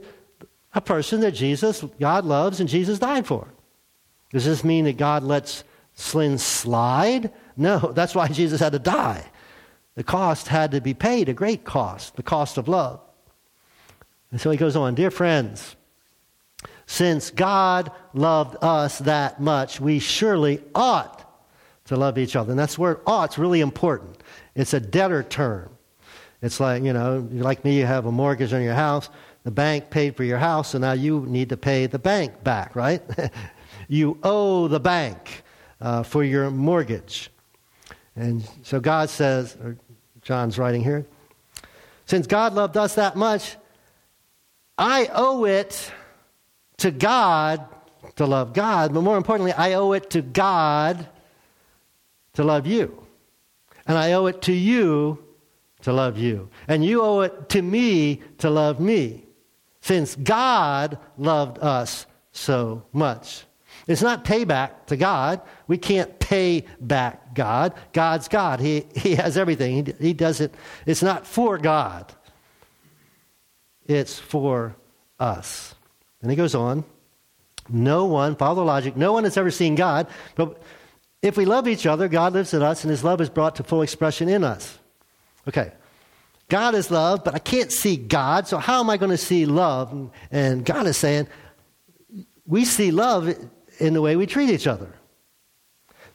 a 0.72 0.80
person 0.80 1.18
that 1.22 1.32
Jesus, 1.32 1.84
God 1.98 2.24
loves 2.24 2.60
and 2.60 2.68
Jesus 2.68 3.00
died 3.00 3.26
for. 3.26 3.48
Does 4.30 4.44
this 4.44 4.62
mean 4.62 4.84
that 4.84 4.98
God 4.98 5.24
lets 5.24 5.64
sin 5.94 6.38
slide? 6.38 7.32
No, 7.56 7.78
that's 7.94 8.14
why 8.14 8.28
Jesus 8.28 8.60
had 8.60 8.72
to 8.72 8.78
die. 8.78 9.24
The 9.94 10.04
cost 10.04 10.48
had 10.48 10.72
to 10.72 10.80
be 10.80 10.94
paid, 10.94 11.28
a 11.28 11.34
great 11.34 11.64
cost, 11.64 12.16
the 12.16 12.22
cost 12.22 12.58
of 12.58 12.68
love. 12.68 13.00
And 14.30 14.40
so 14.40 14.50
he 14.50 14.56
goes 14.56 14.74
on 14.74 14.94
Dear 14.94 15.10
friends, 15.10 15.76
since 16.86 17.30
God 17.30 17.92
loved 18.12 18.56
us 18.62 18.98
that 19.00 19.40
much, 19.40 19.80
we 19.80 19.98
surely 19.98 20.60
ought 20.74 21.20
to 21.86 21.96
love 21.96 22.18
each 22.18 22.34
other. 22.36 22.50
And 22.50 22.58
that's 22.58 22.78
where 22.78 23.00
ought's 23.06 23.38
really 23.38 23.60
important. 23.60 24.22
It's 24.54 24.74
a 24.74 24.80
debtor 24.80 25.22
term. 25.22 25.70
It's 26.42 26.60
like, 26.60 26.82
you 26.82 26.92
know, 26.92 27.26
like 27.30 27.64
me, 27.64 27.78
you 27.78 27.86
have 27.86 28.06
a 28.06 28.12
mortgage 28.12 28.52
on 28.52 28.62
your 28.62 28.74
house. 28.74 29.08
The 29.44 29.50
bank 29.50 29.90
paid 29.90 30.16
for 30.16 30.24
your 30.24 30.38
house, 30.38 30.70
so 30.70 30.78
now 30.78 30.92
you 30.92 31.20
need 31.26 31.50
to 31.50 31.56
pay 31.56 31.86
the 31.86 31.98
bank 31.98 32.42
back, 32.42 32.74
right? 32.74 33.02
you 33.88 34.18
owe 34.22 34.68
the 34.68 34.80
bank 34.80 35.42
uh, 35.80 36.02
for 36.02 36.24
your 36.24 36.50
mortgage. 36.50 37.30
And 38.16 38.48
so 38.62 38.80
God 38.80 39.10
says, 39.10 39.56
John's 40.24 40.58
writing 40.58 40.82
here, 40.82 41.06
since 42.06 42.26
God 42.26 42.54
loved 42.54 42.76
us 42.76 42.96
that 42.96 43.16
much, 43.16 43.56
I 44.76 45.08
owe 45.12 45.44
it 45.44 45.92
to 46.78 46.90
God 46.90 47.64
to 48.16 48.26
love 48.26 48.52
God, 48.52 48.92
but 48.92 49.02
more 49.02 49.16
importantly, 49.16 49.52
I 49.52 49.74
owe 49.74 49.92
it 49.92 50.10
to 50.10 50.22
God 50.22 51.06
to 52.34 52.44
love 52.44 52.66
you. 52.66 53.06
And 53.86 53.96
I 53.98 54.12
owe 54.12 54.26
it 54.26 54.42
to 54.42 54.52
you 54.52 55.22
to 55.82 55.92
love 55.92 56.18
you. 56.18 56.48
And 56.68 56.84
you 56.84 57.02
owe 57.02 57.20
it 57.20 57.48
to 57.50 57.62
me 57.62 58.22
to 58.38 58.50
love 58.50 58.80
me, 58.80 59.26
since 59.80 60.16
God 60.16 60.98
loved 61.18 61.58
us 61.58 62.06
so 62.32 62.84
much. 62.92 63.44
It's 63.86 64.02
not 64.02 64.24
payback 64.24 64.86
to 64.86 64.96
God. 64.96 65.40
We 65.66 65.78
can't 65.78 66.18
pay 66.18 66.64
back 66.80 67.34
God. 67.34 67.74
God's 67.92 68.28
God. 68.28 68.60
He, 68.60 68.86
he 68.94 69.14
has 69.14 69.36
everything. 69.36 69.86
He, 69.86 69.94
he 70.08 70.12
does 70.12 70.40
it. 70.40 70.54
It's 70.86 71.02
not 71.02 71.26
for 71.26 71.58
God, 71.58 72.12
it's 73.86 74.18
for 74.18 74.76
us. 75.18 75.74
And 76.22 76.30
he 76.30 76.36
goes 76.36 76.54
on. 76.54 76.84
No 77.68 78.04
one, 78.04 78.36
follow 78.36 78.56
the 78.56 78.64
logic, 78.64 78.96
no 78.96 79.12
one 79.12 79.24
has 79.24 79.36
ever 79.38 79.50
seen 79.50 79.74
God. 79.74 80.06
But 80.34 80.60
if 81.22 81.38
we 81.38 81.46
love 81.46 81.66
each 81.66 81.86
other, 81.86 82.08
God 82.08 82.34
lives 82.34 82.52
in 82.52 82.62
us 82.62 82.84
and 82.84 82.90
his 82.90 83.02
love 83.02 83.22
is 83.22 83.30
brought 83.30 83.56
to 83.56 83.62
full 83.62 83.80
expression 83.80 84.28
in 84.28 84.44
us. 84.44 84.78
Okay. 85.48 85.72
God 86.50 86.74
is 86.74 86.90
love, 86.90 87.24
but 87.24 87.34
I 87.34 87.38
can't 87.38 87.72
see 87.72 87.96
God, 87.96 88.46
so 88.46 88.58
how 88.58 88.80
am 88.80 88.90
I 88.90 88.98
going 88.98 89.10
to 89.10 89.16
see 89.16 89.46
love? 89.46 90.10
And 90.30 90.62
God 90.62 90.86
is 90.86 90.98
saying, 90.98 91.26
we 92.46 92.66
see 92.66 92.90
love 92.90 93.34
in 93.84 93.94
the 93.94 94.00
way 94.00 94.16
we 94.16 94.26
treat 94.26 94.50
each 94.50 94.66
other. 94.66 94.92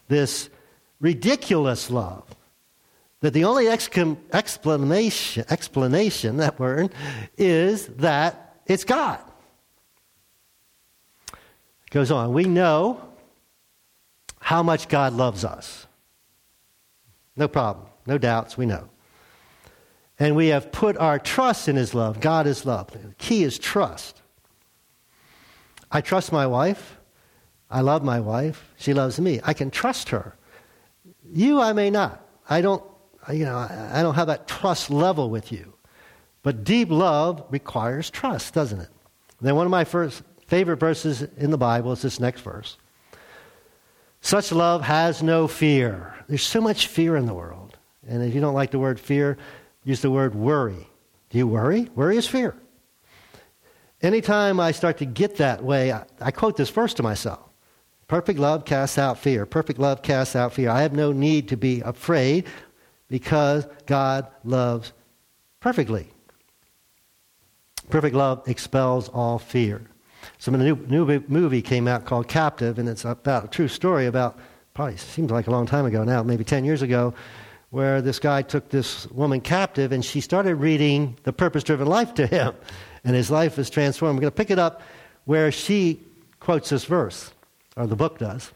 This 0.08 0.50
ridiculous 0.98 1.90
love. 1.90 2.24
That 3.20 3.32
the 3.32 3.44
only 3.44 3.68
explanation, 3.68 5.44
explanation, 5.50 6.38
that 6.38 6.58
word, 6.58 6.92
is 7.36 7.86
that 7.98 8.56
it's 8.66 8.84
God. 8.84 9.20
It 11.32 11.90
goes 11.90 12.10
on. 12.10 12.32
We 12.32 12.44
know 12.44 13.00
how 14.40 14.62
much 14.62 14.88
God 14.88 15.12
loves 15.12 15.44
us. 15.44 15.86
No 17.36 17.46
problem. 17.46 17.86
No 18.06 18.16
doubts. 18.16 18.56
We 18.56 18.66
know. 18.66 18.88
And 20.18 20.34
we 20.34 20.48
have 20.48 20.72
put 20.72 20.96
our 20.96 21.18
trust 21.18 21.68
in 21.68 21.76
His 21.76 21.94
love. 21.94 22.20
God 22.20 22.46
is 22.46 22.64
love. 22.64 22.90
The 22.90 23.14
key 23.18 23.44
is 23.44 23.58
trust. 23.58 24.22
I 25.92 26.00
trust 26.00 26.32
my 26.32 26.46
wife. 26.46 26.99
I 27.70 27.82
love 27.82 28.02
my 28.02 28.20
wife. 28.20 28.72
She 28.76 28.92
loves 28.92 29.20
me. 29.20 29.40
I 29.44 29.54
can 29.54 29.70
trust 29.70 30.08
her. 30.08 30.36
You, 31.32 31.60
I 31.60 31.72
may 31.72 31.90
not. 31.90 32.26
I 32.48 32.60
don't, 32.60 32.82
you 33.32 33.44
know, 33.44 33.56
I 33.56 34.02
don't 34.02 34.14
have 34.14 34.26
that 34.26 34.48
trust 34.48 34.90
level 34.90 35.30
with 35.30 35.52
you. 35.52 35.74
But 36.42 36.64
deep 36.64 36.90
love 36.90 37.44
requires 37.50 38.10
trust, 38.10 38.54
doesn't 38.54 38.80
it? 38.80 38.88
then 39.42 39.56
one 39.56 39.66
of 39.66 39.70
my 39.70 39.84
first 39.84 40.22
favorite 40.46 40.78
verses 40.78 41.22
in 41.38 41.50
the 41.50 41.56
Bible 41.56 41.92
is 41.92 42.02
this 42.02 42.20
next 42.20 42.42
verse. 42.42 42.76
Such 44.20 44.52
love 44.52 44.82
has 44.82 45.22
no 45.22 45.48
fear. 45.48 46.14
There's 46.28 46.42
so 46.42 46.60
much 46.60 46.88
fear 46.88 47.16
in 47.16 47.24
the 47.24 47.32
world. 47.32 47.78
And 48.06 48.22
if 48.22 48.34
you 48.34 48.40
don't 48.40 48.54
like 48.54 48.70
the 48.70 48.78
word 48.78 49.00
fear, 49.00 49.38
use 49.84 50.02
the 50.02 50.10
word 50.10 50.34
worry. 50.34 50.86
Do 51.30 51.38
you 51.38 51.46
worry? 51.46 51.88
Worry 51.94 52.18
is 52.18 52.26
fear. 52.26 52.54
Anytime 54.02 54.60
I 54.60 54.72
start 54.72 54.98
to 54.98 55.06
get 55.06 55.36
that 55.36 55.62
way, 55.62 55.92
I, 55.92 56.04
I 56.20 56.30
quote 56.30 56.56
this 56.56 56.70
verse 56.70 56.92
to 56.94 57.02
myself 57.02 57.49
Perfect 58.10 58.40
love 58.40 58.64
casts 58.64 58.98
out 58.98 59.18
fear. 59.18 59.46
Perfect 59.46 59.78
love 59.78 60.02
casts 60.02 60.34
out 60.34 60.52
fear. 60.52 60.68
I 60.68 60.82
have 60.82 60.92
no 60.92 61.12
need 61.12 61.46
to 61.50 61.56
be 61.56 61.80
afraid 61.80 62.46
because 63.06 63.68
God 63.86 64.26
loves 64.42 64.92
perfectly. 65.60 66.08
Perfect 67.88 68.16
love 68.16 68.42
expels 68.48 69.08
all 69.10 69.38
fear. 69.38 69.82
So, 70.38 70.52
a 70.52 70.56
new, 70.56 70.74
new 70.88 71.22
movie 71.28 71.62
came 71.62 71.86
out 71.86 72.04
called 72.04 72.26
Captive, 72.26 72.80
and 72.80 72.88
it's 72.88 73.04
about 73.04 73.44
a 73.44 73.48
true 73.48 73.68
story 73.68 74.06
about, 74.06 74.40
probably 74.74 74.96
seems 74.96 75.30
like 75.30 75.46
a 75.46 75.52
long 75.52 75.66
time 75.66 75.86
ago 75.86 76.02
now, 76.02 76.24
maybe 76.24 76.42
10 76.42 76.64
years 76.64 76.82
ago, 76.82 77.14
where 77.70 78.02
this 78.02 78.18
guy 78.18 78.42
took 78.42 78.70
this 78.70 79.08
woman 79.12 79.40
captive 79.40 79.92
and 79.92 80.04
she 80.04 80.20
started 80.20 80.56
reading 80.56 81.16
The 81.22 81.32
Purpose 81.32 81.62
Driven 81.62 81.86
Life 81.86 82.14
to 82.14 82.26
him, 82.26 82.56
and 83.04 83.14
his 83.14 83.30
life 83.30 83.56
was 83.56 83.70
transformed. 83.70 84.16
I'm 84.16 84.20
going 84.20 84.32
to 84.32 84.36
pick 84.36 84.50
it 84.50 84.58
up 84.58 84.82
where 85.26 85.52
she 85.52 86.00
quotes 86.40 86.70
this 86.70 86.84
verse 86.84 87.30
or 87.80 87.86
the 87.86 87.96
book 87.96 88.18
does. 88.18 88.52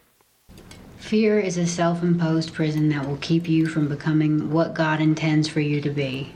Fear 0.99 1.39
is 1.39 1.57
a 1.57 1.65
self 1.65 2.03
imposed 2.03 2.53
prison 2.53 2.89
that 2.89 3.07
will 3.07 3.17
keep 3.17 3.49
you 3.49 3.65
from 3.65 3.87
becoming 3.87 4.51
what 4.51 4.75
God 4.75 5.01
intends 5.01 5.47
for 5.47 5.61
you 5.61 5.81
to 5.81 5.89
be. 5.89 6.33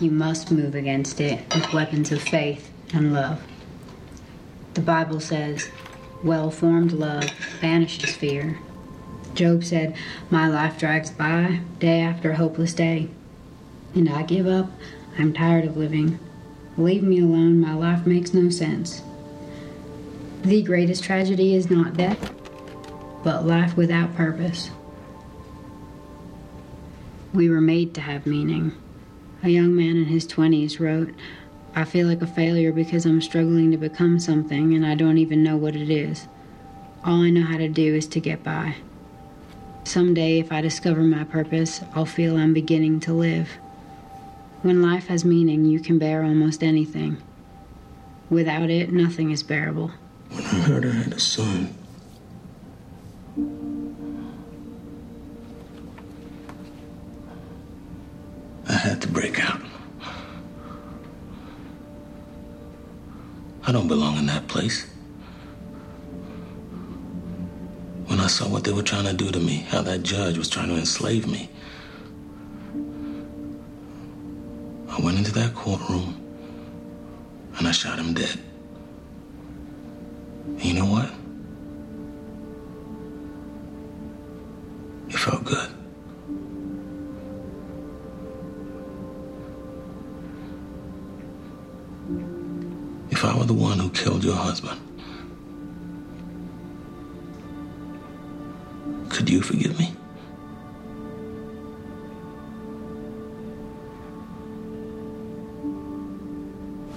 You 0.00 0.12
must 0.12 0.52
move 0.52 0.76
against 0.76 1.20
it 1.20 1.52
with 1.52 1.72
weapons 1.72 2.12
of 2.12 2.22
faith 2.22 2.70
and 2.94 3.12
love. 3.12 3.42
The 4.74 4.80
Bible 4.80 5.18
says, 5.18 5.68
well 6.22 6.50
formed 6.50 6.92
love 6.92 7.28
banishes 7.60 8.14
fear. 8.14 8.58
Job 9.34 9.64
said, 9.64 9.96
My 10.30 10.48
life 10.48 10.78
drags 10.78 11.10
by 11.10 11.60
day 11.80 12.00
after 12.00 12.34
hopeless 12.34 12.74
day, 12.74 13.08
and 13.94 14.08
I 14.08 14.22
give 14.22 14.46
up. 14.46 14.70
I'm 15.18 15.32
tired 15.32 15.64
of 15.64 15.76
living. 15.76 16.20
Leave 16.76 17.02
me 17.02 17.18
alone, 17.18 17.60
my 17.60 17.74
life 17.74 18.06
makes 18.06 18.32
no 18.32 18.50
sense. 18.50 19.02
The 20.48 20.62
greatest 20.62 21.04
tragedy 21.04 21.54
is 21.54 21.68
not 21.68 21.98
death, 21.98 22.32
but 23.22 23.44
life 23.44 23.76
without 23.76 24.16
purpose. 24.16 24.70
We 27.34 27.50
were 27.50 27.60
made 27.60 27.92
to 27.96 28.00
have 28.00 28.24
meaning. 28.24 28.72
A 29.42 29.50
young 29.50 29.76
man 29.76 29.98
in 29.98 30.06
his 30.06 30.26
20s 30.26 30.80
wrote, 30.80 31.14
I 31.74 31.84
feel 31.84 32.06
like 32.06 32.22
a 32.22 32.26
failure 32.26 32.72
because 32.72 33.04
I'm 33.04 33.20
struggling 33.20 33.72
to 33.72 33.76
become 33.76 34.18
something 34.18 34.72
and 34.72 34.86
I 34.86 34.94
don't 34.94 35.18
even 35.18 35.42
know 35.42 35.58
what 35.58 35.76
it 35.76 35.90
is. 35.90 36.28
All 37.04 37.20
I 37.20 37.28
know 37.28 37.44
how 37.44 37.58
to 37.58 37.68
do 37.68 37.94
is 37.94 38.06
to 38.06 38.18
get 38.18 38.42
by. 38.42 38.76
Someday, 39.84 40.38
if 40.38 40.50
I 40.50 40.62
discover 40.62 41.02
my 41.02 41.24
purpose, 41.24 41.82
I'll 41.94 42.06
feel 42.06 42.38
I'm 42.38 42.54
beginning 42.54 43.00
to 43.00 43.12
live. 43.12 43.50
When 44.62 44.80
life 44.80 45.08
has 45.08 45.26
meaning, 45.26 45.66
you 45.66 45.78
can 45.78 45.98
bear 45.98 46.24
almost 46.24 46.62
anything. 46.62 47.18
Without 48.30 48.70
it, 48.70 48.90
nothing 48.90 49.30
is 49.30 49.42
bearable. 49.42 49.92
When 50.30 50.44
I 50.44 50.58
heard 50.60 50.86
I 50.86 50.90
had 50.92 51.12
a 51.12 51.20
son, 51.20 51.74
I 58.68 58.72
had 58.72 59.02
to 59.02 59.08
break 59.08 59.40
out. 59.40 59.60
I 63.66 63.72
don't 63.72 63.88
belong 63.88 64.16
in 64.18 64.26
that 64.26 64.48
place. 64.48 64.86
When 68.06 68.20
I 68.20 68.26
saw 68.28 68.48
what 68.48 68.64
they 68.64 68.72
were 68.72 68.82
trying 68.82 69.04
to 69.04 69.12
do 69.12 69.30
to 69.30 69.40
me, 69.40 69.66
how 69.68 69.82
that 69.82 70.02
judge 70.02 70.38
was 70.38 70.48
trying 70.48 70.68
to 70.68 70.76
enslave 70.76 71.26
me, 71.26 71.50
I 74.90 75.00
went 75.00 75.18
into 75.18 75.32
that 75.32 75.54
courtroom 75.54 76.14
and 77.58 77.68
I 77.68 77.72
shot 77.72 77.98
him 77.98 78.14
dead. 78.14 78.47
You 80.60 80.74
know 80.74 80.84
what? 80.86 81.10
It 85.08 85.18
felt 85.18 85.44
good. 85.44 85.70
If 93.10 93.24
I 93.24 93.36
were 93.36 93.44
the 93.44 93.54
one 93.54 93.78
who 93.78 93.88
killed 93.90 94.24
your 94.24 94.34
husband, 94.34 94.80
could 99.08 99.30
you 99.30 99.40
forgive 99.42 99.78
me? 99.78 99.92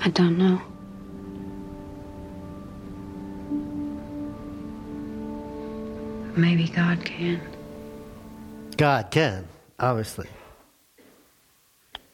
I 0.03 0.09
don't 0.09 0.37
know. 0.37 0.61
Maybe 6.41 6.67
God 6.67 7.05
can. 7.05 7.39
God 8.75 9.11
can, 9.11 9.47
obviously. 9.79 10.27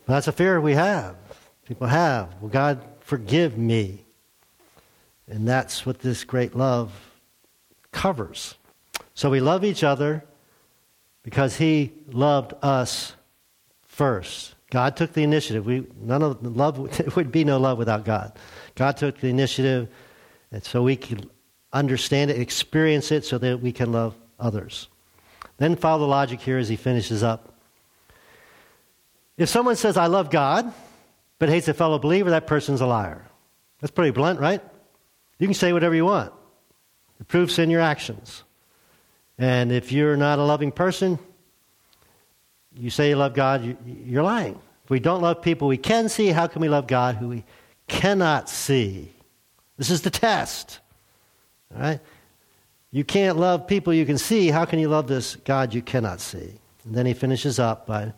That's 0.05 0.27
a 0.27 0.33
fear 0.33 0.59
we 0.59 0.73
have. 0.73 1.15
People 1.65 1.87
have. 1.87 2.35
Will 2.41 2.49
God 2.49 2.83
forgive 2.99 3.57
me? 3.57 4.03
And 5.29 5.47
that's 5.47 5.85
what 5.85 5.99
this 5.99 6.25
great 6.25 6.57
love 6.57 6.91
covers. 7.93 8.55
So 9.13 9.29
we 9.29 9.39
love 9.39 9.63
each 9.63 9.81
other 9.81 10.25
because 11.23 11.55
He 11.55 11.93
loved 12.11 12.53
us 12.61 13.13
first. 13.85 14.55
God 14.71 14.97
took 14.97 15.13
the 15.13 15.23
initiative. 15.23 15.65
We, 15.65 15.87
none 16.01 16.21
of 16.21 16.43
love 16.45 17.15
would 17.15 17.31
be 17.31 17.45
no 17.45 17.59
love 17.59 17.77
without 17.77 18.03
God. 18.03 18.37
God 18.75 18.97
took 18.97 19.21
the 19.21 19.29
initiative, 19.29 19.87
and 20.51 20.65
so 20.65 20.83
we 20.83 20.97
can 20.97 21.29
understand 21.73 22.32
it, 22.32 22.39
experience 22.39 23.12
it, 23.12 23.25
so 23.25 23.38
that 23.38 23.62
we 23.62 23.71
can 23.71 23.91
love 23.91 24.15
others. 24.39 24.88
Then 25.58 25.75
follow 25.75 25.99
the 25.99 26.08
logic 26.08 26.39
here 26.39 26.58
as 26.58 26.69
he 26.69 26.75
finishes 26.75 27.23
up. 27.23 27.53
If 29.38 29.49
someone 29.49 29.75
says, 29.75 29.97
I 29.97 30.08
love 30.08 30.30
God, 30.30 30.71
but 31.39 31.49
hates 31.49 31.67
a 31.67 31.73
fellow 31.73 31.99
believer, 31.99 32.32
that 32.32 32.47
person's 32.47 32.82
a 32.82 32.88
liar. 32.88 33.25
That's 33.80 33.91
pretty 33.91 34.12
blunt, 34.12 34.39
right? 34.39 34.62
You 35.39 35.47
can 35.47 35.53
say 35.53 35.73
whatever 35.73 35.93
you 35.93 36.06
want. 36.06 36.34
The 37.19 37.25
proof's 37.25 37.60
in 37.60 37.69
your 37.69 37.82
actions. 37.82 38.43
And 39.38 39.71
if 39.71 39.91
you're 39.91 40.17
not 40.17 40.39
a 40.39 40.43
loving 40.43 40.71
person, 40.71 41.19
you 42.75 42.89
say 42.89 43.10
you 43.10 43.15
love 43.15 43.34
God, 43.34 43.77
you're 43.86 44.23
lying. 44.23 44.60
If 44.84 44.89
we 44.89 44.99
don't 44.99 45.21
love 45.21 45.41
people 45.41 45.67
we 45.67 45.77
can 45.77 46.10
see, 46.10 46.27
how 46.27 46.47
can 46.47 46.62
we 46.62 46.69
love 46.69 46.88
God 46.88 47.15
who 47.15 47.27
we 47.27 47.43
cannot 47.88 48.49
see? 48.49 49.12
This 49.77 49.89
is 49.89 50.01
the 50.01 50.10
test. 50.10 50.80
All 51.73 51.82
right? 51.82 51.99
You 52.91 53.03
can't 53.03 53.38
love 53.38 53.67
people 53.67 53.93
you 53.93 54.06
can 54.06 54.17
see. 54.17 54.49
How 54.49 54.65
can 54.65 54.80
you 54.80 54.88
love 54.88 55.08
this 55.08 55.36
God 55.36 55.73
you 55.73 55.82
cannot 55.82 56.21
see? 56.21 56.60
And 56.86 56.95
then 56.95 57.06
he 57.06 57.13
finishes 57.13 57.60
up 57.60 57.86
by 57.86 58.13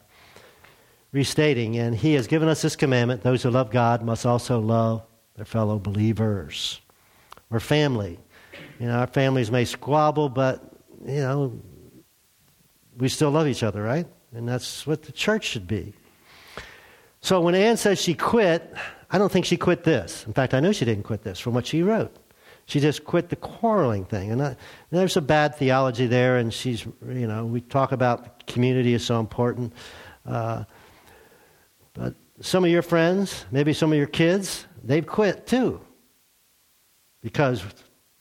restating, 1.12 1.78
and 1.78 1.96
he 1.96 2.14
has 2.14 2.28
given 2.28 2.48
us 2.48 2.62
this 2.62 2.76
commandment 2.76 3.24
those 3.24 3.42
who 3.44 3.50
love 3.50 3.72
God 3.72 4.04
must 4.04 4.26
also 4.26 4.60
love 4.60 5.02
their 5.36 5.46
fellow 5.46 5.80
believers. 5.80 6.82
We're 7.50 7.60
family. 7.60 8.20
You 8.80 8.88
know, 8.88 8.94
our 8.94 9.08
families 9.08 9.50
may 9.50 9.66
squabble, 9.66 10.30
but, 10.30 10.64
you 11.06 11.22
know, 11.22 11.60
we 12.98 13.10
still 13.10 13.32
love 13.32 13.48
each 13.48 13.64
other, 13.64 13.82
right? 13.82 14.06
And 14.34 14.48
that's 14.48 14.86
what 14.86 15.02
the 15.04 15.12
church 15.12 15.46
should 15.46 15.68
be. 15.68 15.94
So 17.22 17.42
when 17.42 17.56
Anne 17.56 17.78
says 17.78 18.00
she 18.00 18.14
quit, 18.14 18.74
I 19.10 19.18
don't 19.18 19.32
think 19.32 19.46
she 19.46 19.58
quit 19.58 19.84
this. 19.84 20.26
In 20.28 20.34
fact, 20.34 20.54
I 20.54 20.60
know 20.60 20.72
she 20.72 20.86
didn't 20.86 21.04
quit 21.04 21.24
this 21.24 21.40
from 21.40 21.54
what 21.54 21.66
she 21.66 21.82
wrote. 21.82 22.16
She 22.70 22.80
just 22.80 23.04
quit 23.04 23.30
the 23.30 23.36
quarreling 23.36 24.06
thing. 24.06 24.32
And, 24.32 24.44
I, 24.44 24.56
there's 24.92 25.18
a 25.18 25.22
bad 25.22 25.56
theology 25.56 26.06
there, 26.06 26.38
and 26.38 26.54
she's, 26.54 26.86
you 26.86 27.26
know, 27.26 27.44
we 27.44 27.62
talk 27.62 27.94
about 27.94 28.46
community 28.46 28.94
is 28.94 29.04
so 29.04 29.20
important. 29.20 29.74
Uh, 30.24 30.66
but 31.96 32.14
some 32.42 32.64
of 32.64 32.70
your 32.70 32.84
friends, 32.84 33.46
maybe 33.50 33.74
some 33.74 33.92
of 33.92 33.98
your 33.98 34.06
kids, 34.06 34.68
they've 34.84 35.06
quit 35.06 35.48
too. 35.48 35.82
Because 37.22 37.64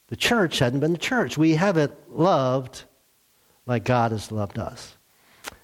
the 0.07 0.17
church 0.17 0.61
hadn't 0.61 0.81
been 0.81 0.93
the 0.93 0.99
church. 0.99 1.37
We 1.37 1.55
haven't 1.55 1.93
loved 2.09 2.85
like 3.67 3.85
God 3.85 4.13
has 4.13 4.33
loved 4.33 4.59
us. 4.59 4.97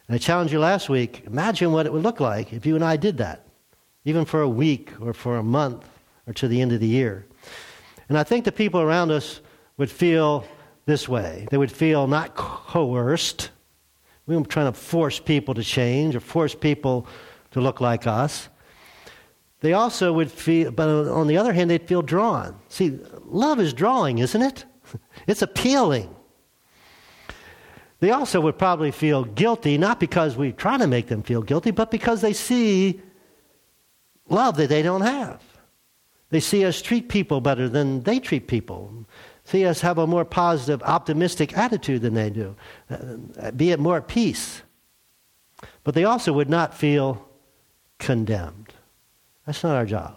And 0.08 0.14
I 0.14 0.18
challenged 0.18 0.52
you 0.52 0.60
last 0.60 0.90
week 0.90 1.22
imagine 1.26 1.72
what 1.72 1.86
it 1.86 1.92
would 1.94 2.02
look 2.02 2.20
like 2.20 2.52
if 2.52 2.66
you 2.66 2.74
and 2.74 2.84
I 2.84 2.98
did 2.98 3.16
that, 3.16 3.46
even 4.04 4.26
for 4.26 4.42
a 4.42 4.48
week 4.48 4.90
or 5.00 5.14
for 5.14 5.38
a 5.38 5.42
month 5.42 5.88
or 6.26 6.34
to 6.34 6.48
the 6.48 6.60
end 6.60 6.72
of 6.72 6.80
the 6.80 6.86
year. 6.86 7.24
And 8.08 8.18
I 8.18 8.24
think 8.24 8.44
the 8.44 8.52
people 8.52 8.80
around 8.80 9.10
us 9.10 9.40
would 9.76 9.90
feel 9.90 10.46
this 10.86 11.08
way. 11.08 11.46
They 11.50 11.56
would 11.56 11.72
feel 11.72 12.06
not 12.06 12.34
coerced. 12.34 13.50
We 14.26 14.34
weren't 14.34 14.48
trying 14.48 14.72
to 14.72 14.78
force 14.78 15.18
people 15.18 15.54
to 15.54 15.62
change 15.62 16.14
or 16.14 16.20
force 16.20 16.54
people 16.54 17.06
to 17.52 17.60
look 17.60 17.80
like 17.80 18.06
us. 18.06 18.48
They 19.60 19.72
also 19.72 20.12
would 20.12 20.30
feel, 20.30 20.70
but 20.70 20.88
on 20.88 21.26
the 21.26 21.38
other 21.38 21.52
hand, 21.52 21.70
they'd 21.70 21.88
feel 21.88 22.02
drawn. 22.02 22.58
See, 22.68 22.98
love 23.24 23.60
is 23.60 23.72
drawing, 23.72 24.18
isn't 24.18 24.42
it? 24.42 24.64
It's 25.26 25.40
appealing. 25.40 26.14
They 28.00 28.10
also 28.10 28.38
would 28.42 28.58
probably 28.58 28.90
feel 28.90 29.24
guilty, 29.24 29.78
not 29.78 29.98
because 29.98 30.36
we 30.36 30.52
try 30.52 30.76
to 30.76 30.86
make 30.86 31.06
them 31.06 31.22
feel 31.22 31.40
guilty, 31.40 31.70
but 31.70 31.90
because 31.90 32.20
they 32.20 32.34
see 32.34 33.00
love 34.28 34.58
that 34.58 34.68
they 34.68 34.82
don't 34.82 35.00
have. 35.00 35.42
They 36.30 36.40
see 36.40 36.64
us 36.64 36.82
treat 36.82 37.08
people 37.08 37.40
better 37.40 37.68
than 37.68 38.02
they 38.02 38.18
treat 38.18 38.48
people. 38.48 39.06
See 39.44 39.66
us 39.66 39.82
have 39.82 39.98
a 39.98 40.06
more 40.06 40.24
positive, 40.24 40.82
optimistic 40.82 41.56
attitude 41.56 42.02
than 42.02 42.14
they 42.14 42.30
do, 42.30 42.56
uh, 42.90 43.50
be 43.50 43.72
at 43.72 43.78
more 43.78 44.00
peace. 44.00 44.62
But 45.84 45.94
they 45.94 46.04
also 46.04 46.32
would 46.32 46.48
not 46.48 46.74
feel 46.74 47.28
condemned. 47.98 48.72
That's 49.46 49.62
not 49.62 49.76
our 49.76 49.86
job. 49.86 50.16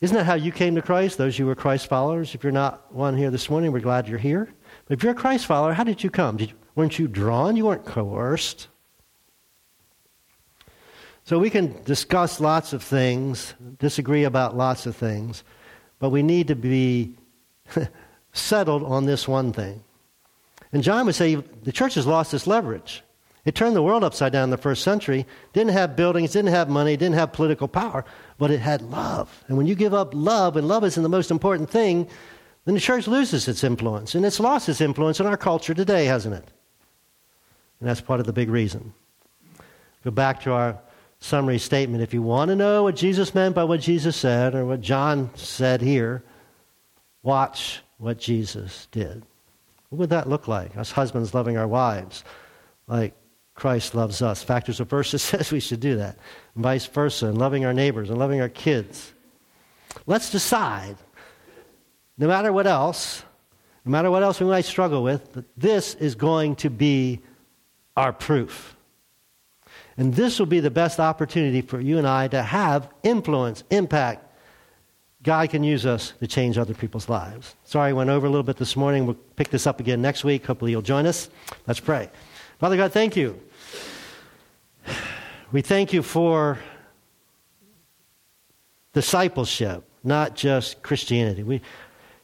Isn't 0.00 0.16
that 0.16 0.24
how 0.26 0.34
you 0.34 0.52
came 0.52 0.74
to 0.74 0.82
Christ? 0.82 1.18
Those 1.18 1.38
you 1.38 1.46
who 1.46 1.48
were 1.48 1.54
Christ 1.54 1.88
followers. 1.88 2.34
If 2.34 2.44
you're 2.44 2.52
not 2.52 2.92
one 2.92 3.16
here 3.16 3.30
this 3.30 3.48
morning, 3.48 3.72
we're 3.72 3.80
glad 3.80 4.06
you're 4.06 4.18
here. 4.18 4.52
But 4.86 4.98
if 4.98 5.02
you're 5.02 5.12
a 5.12 5.16
Christ 5.16 5.46
follower, 5.46 5.72
how 5.72 5.84
did 5.84 6.04
you 6.04 6.10
come? 6.10 6.36
Did 6.36 6.50
you, 6.50 6.56
weren't 6.74 6.98
you 6.98 7.08
drawn? 7.08 7.56
You 7.56 7.66
weren't 7.66 7.86
coerced. 7.86 8.68
So 11.24 11.38
we 11.38 11.48
can 11.48 11.82
discuss 11.84 12.38
lots 12.38 12.74
of 12.74 12.82
things, 12.82 13.54
disagree 13.78 14.24
about 14.24 14.56
lots 14.56 14.84
of 14.84 14.94
things, 14.94 15.42
but 15.98 16.10
we 16.10 16.22
need 16.22 16.48
to 16.48 16.54
be 16.54 17.16
settled 18.34 18.82
on 18.84 19.06
this 19.06 19.26
one 19.26 19.52
thing. 19.52 19.82
And 20.72 20.82
John 20.82 21.06
would 21.06 21.14
say 21.14 21.36
the 21.36 21.72
church 21.72 21.94
has 21.94 22.06
lost 22.06 22.34
its 22.34 22.46
leverage. 22.46 23.02
It 23.46 23.54
turned 23.54 23.74
the 23.74 23.82
world 23.82 24.04
upside 24.04 24.32
down 24.32 24.44
in 24.44 24.50
the 24.50 24.58
first 24.58 24.82
century. 24.82 25.26
Didn't 25.54 25.72
have 25.72 25.96
buildings, 25.96 26.32
didn't 26.32 26.50
have 26.50 26.68
money, 26.68 26.96
didn't 26.96 27.14
have 27.14 27.32
political 27.32 27.68
power, 27.68 28.04
but 28.36 28.50
it 28.50 28.60
had 28.60 28.82
love. 28.82 29.44
And 29.48 29.56
when 29.56 29.66
you 29.66 29.74
give 29.74 29.94
up 29.94 30.12
love, 30.14 30.56
and 30.56 30.68
love 30.68 30.84
isn't 30.84 31.02
the 31.02 31.08
most 31.08 31.30
important 31.30 31.70
thing, 31.70 32.06
then 32.64 32.74
the 32.74 32.80
church 32.80 33.06
loses 33.06 33.48
its 33.48 33.64
influence. 33.64 34.14
And 34.14 34.26
it's 34.26 34.40
lost 34.40 34.68
its 34.68 34.80
influence 34.80 35.20
in 35.20 35.26
our 35.26 35.36
culture 35.36 35.74
today, 35.74 36.06
hasn't 36.06 36.34
it? 36.34 36.44
And 37.80 37.88
that's 37.88 38.00
part 38.00 38.20
of 38.20 38.26
the 38.26 38.32
big 38.32 38.50
reason. 38.50 38.92
Go 40.02 40.10
back 40.10 40.42
to 40.42 40.52
our 40.52 40.78
summary 41.24 41.58
statement. 41.58 42.02
If 42.02 42.12
you 42.12 42.20
want 42.20 42.50
to 42.50 42.56
know 42.56 42.82
what 42.82 42.96
Jesus 42.96 43.34
meant 43.34 43.54
by 43.54 43.64
what 43.64 43.80
Jesus 43.80 44.14
said 44.14 44.54
or 44.54 44.66
what 44.66 44.82
John 44.82 45.30
said 45.36 45.80
here, 45.80 46.22
watch 47.22 47.80
what 47.96 48.18
Jesus 48.18 48.88
did. 48.92 49.22
What 49.88 50.00
would 50.00 50.10
that 50.10 50.28
look 50.28 50.48
like? 50.48 50.76
Us 50.76 50.90
husbands 50.90 51.32
loving 51.32 51.56
our 51.56 51.66
wives 51.66 52.24
like 52.86 53.14
Christ 53.54 53.94
loves 53.94 54.20
us. 54.20 54.42
Factors 54.42 54.80
of 54.80 54.90
verses 54.90 55.22
says 55.22 55.50
we 55.50 55.60
should 55.60 55.80
do 55.80 55.96
that. 55.96 56.18
And 56.54 56.62
vice 56.62 56.84
versa, 56.86 57.28
and 57.28 57.38
loving 57.38 57.64
our 57.64 57.72
neighbors 57.72 58.10
and 58.10 58.18
loving 58.18 58.42
our 58.42 58.50
kids. 58.50 59.14
Let's 60.06 60.30
decide, 60.30 60.96
no 62.18 62.26
matter 62.28 62.52
what 62.52 62.66
else, 62.66 63.22
no 63.86 63.92
matter 63.92 64.10
what 64.10 64.22
else 64.22 64.40
we 64.40 64.46
might 64.46 64.66
struggle 64.66 65.02
with, 65.02 65.32
that 65.32 65.46
this 65.56 65.94
is 65.94 66.16
going 66.16 66.56
to 66.56 66.68
be 66.68 67.20
our 67.96 68.12
proof. 68.12 68.73
And 69.96 70.14
this 70.14 70.38
will 70.38 70.46
be 70.46 70.60
the 70.60 70.70
best 70.70 70.98
opportunity 70.98 71.62
for 71.62 71.80
you 71.80 71.98
and 71.98 72.06
I 72.06 72.28
to 72.28 72.42
have 72.42 72.88
influence, 73.02 73.62
impact. 73.70 74.26
God 75.22 75.50
can 75.50 75.64
use 75.64 75.86
us 75.86 76.12
to 76.20 76.26
change 76.26 76.58
other 76.58 76.74
people's 76.74 77.08
lives. 77.08 77.54
Sorry, 77.64 77.90
I 77.90 77.92
went 77.92 78.10
over 78.10 78.26
a 78.26 78.30
little 78.30 78.42
bit 78.42 78.56
this 78.56 78.76
morning. 78.76 79.06
We'll 79.06 79.14
pick 79.36 79.50
this 79.50 79.66
up 79.66 79.80
again 79.80 80.02
next 80.02 80.24
week. 80.24 80.44
Hopefully, 80.44 80.72
you'll 80.72 80.82
join 80.82 81.06
us. 81.06 81.30
Let's 81.66 81.80
pray. 81.80 82.10
Father 82.58 82.76
God, 82.76 82.92
thank 82.92 83.16
you. 83.16 83.40
We 85.52 85.62
thank 85.62 85.92
you 85.92 86.02
for 86.02 86.58
discipleship, 88.92 89.84
not 90.02 90.34
just 90.34 90.82
Christianity. 90.82 91.42
We 91.42 91.62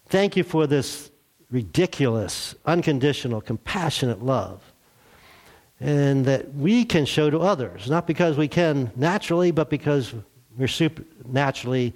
thank 0.07 0.37
you 0.37 0.45
for 0.45 0.66
this 0.66 1.11
ridiculous, 1.51 2.55
unconditional, 2.66 3.41
compassionate 3.41 4.23
love. 4.23 4.70
And 5.81 6.26
that 6.26 6.55
we 6.55 6.85
can 6.85 7.07
show 7.07 7.31
to 7.31 7.41
others, 7.41 7.89
not 7.89 8.07
because 8.07 8.37
we 8.37 8.49
can 8.49 8.93
naturally, 8.97 9.51
but 9.51 9.70
because 9.70 10.14
we're 10.57 10.68
supernaturally 10.68 11.95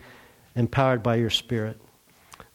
empowered 0.56 1.02
by 1.02 1.16
your 1.16 1.30
Spirit. 1.30 1.78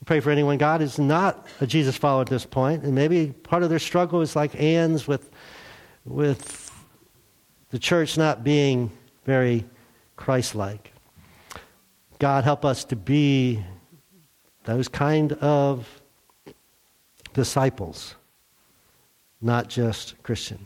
Pray 0.05 0.21
for 0.21 0.31
anyone, 0.31 0.57
God, 0.57 0.81
is 0.81 0.97
not 0.97 1.45
a 1.61 1.67
Jesus 1.67 1.95
follower 1.95 2.21
at 2.21 2.29
this 2.29 2.45
point, 2.45 2.83
and 2.83 2.95
maybe 2.95 3.27
part 3.43 3.61
of 3.61 3.69
their 3.69 3.79
struggle 3.79 4.21
is 4.21 4.35
like 4.35 4.59
Anne's 4.59 5.07
with, 5.07 5.29
with 6.03 6.71
the 7.69 7.77
church 7.77 8.17
not 8.17 8.43
being 8.43 8.91
very 9.25 9.65
Christ 10.15 10.55
like. 10.55 10.93
God, 12.17 12.43
help 12.43 12.65
us 12.65 12.83
to 12.85 12.95
be 12.95 13.63
those 14.63 14.87
kind 14.87 15.33
of 15.33 15.87
disciples, 17.33 18.15
not 19.41 19.69
just 19.69 20.21
Christian. 20.23 20.65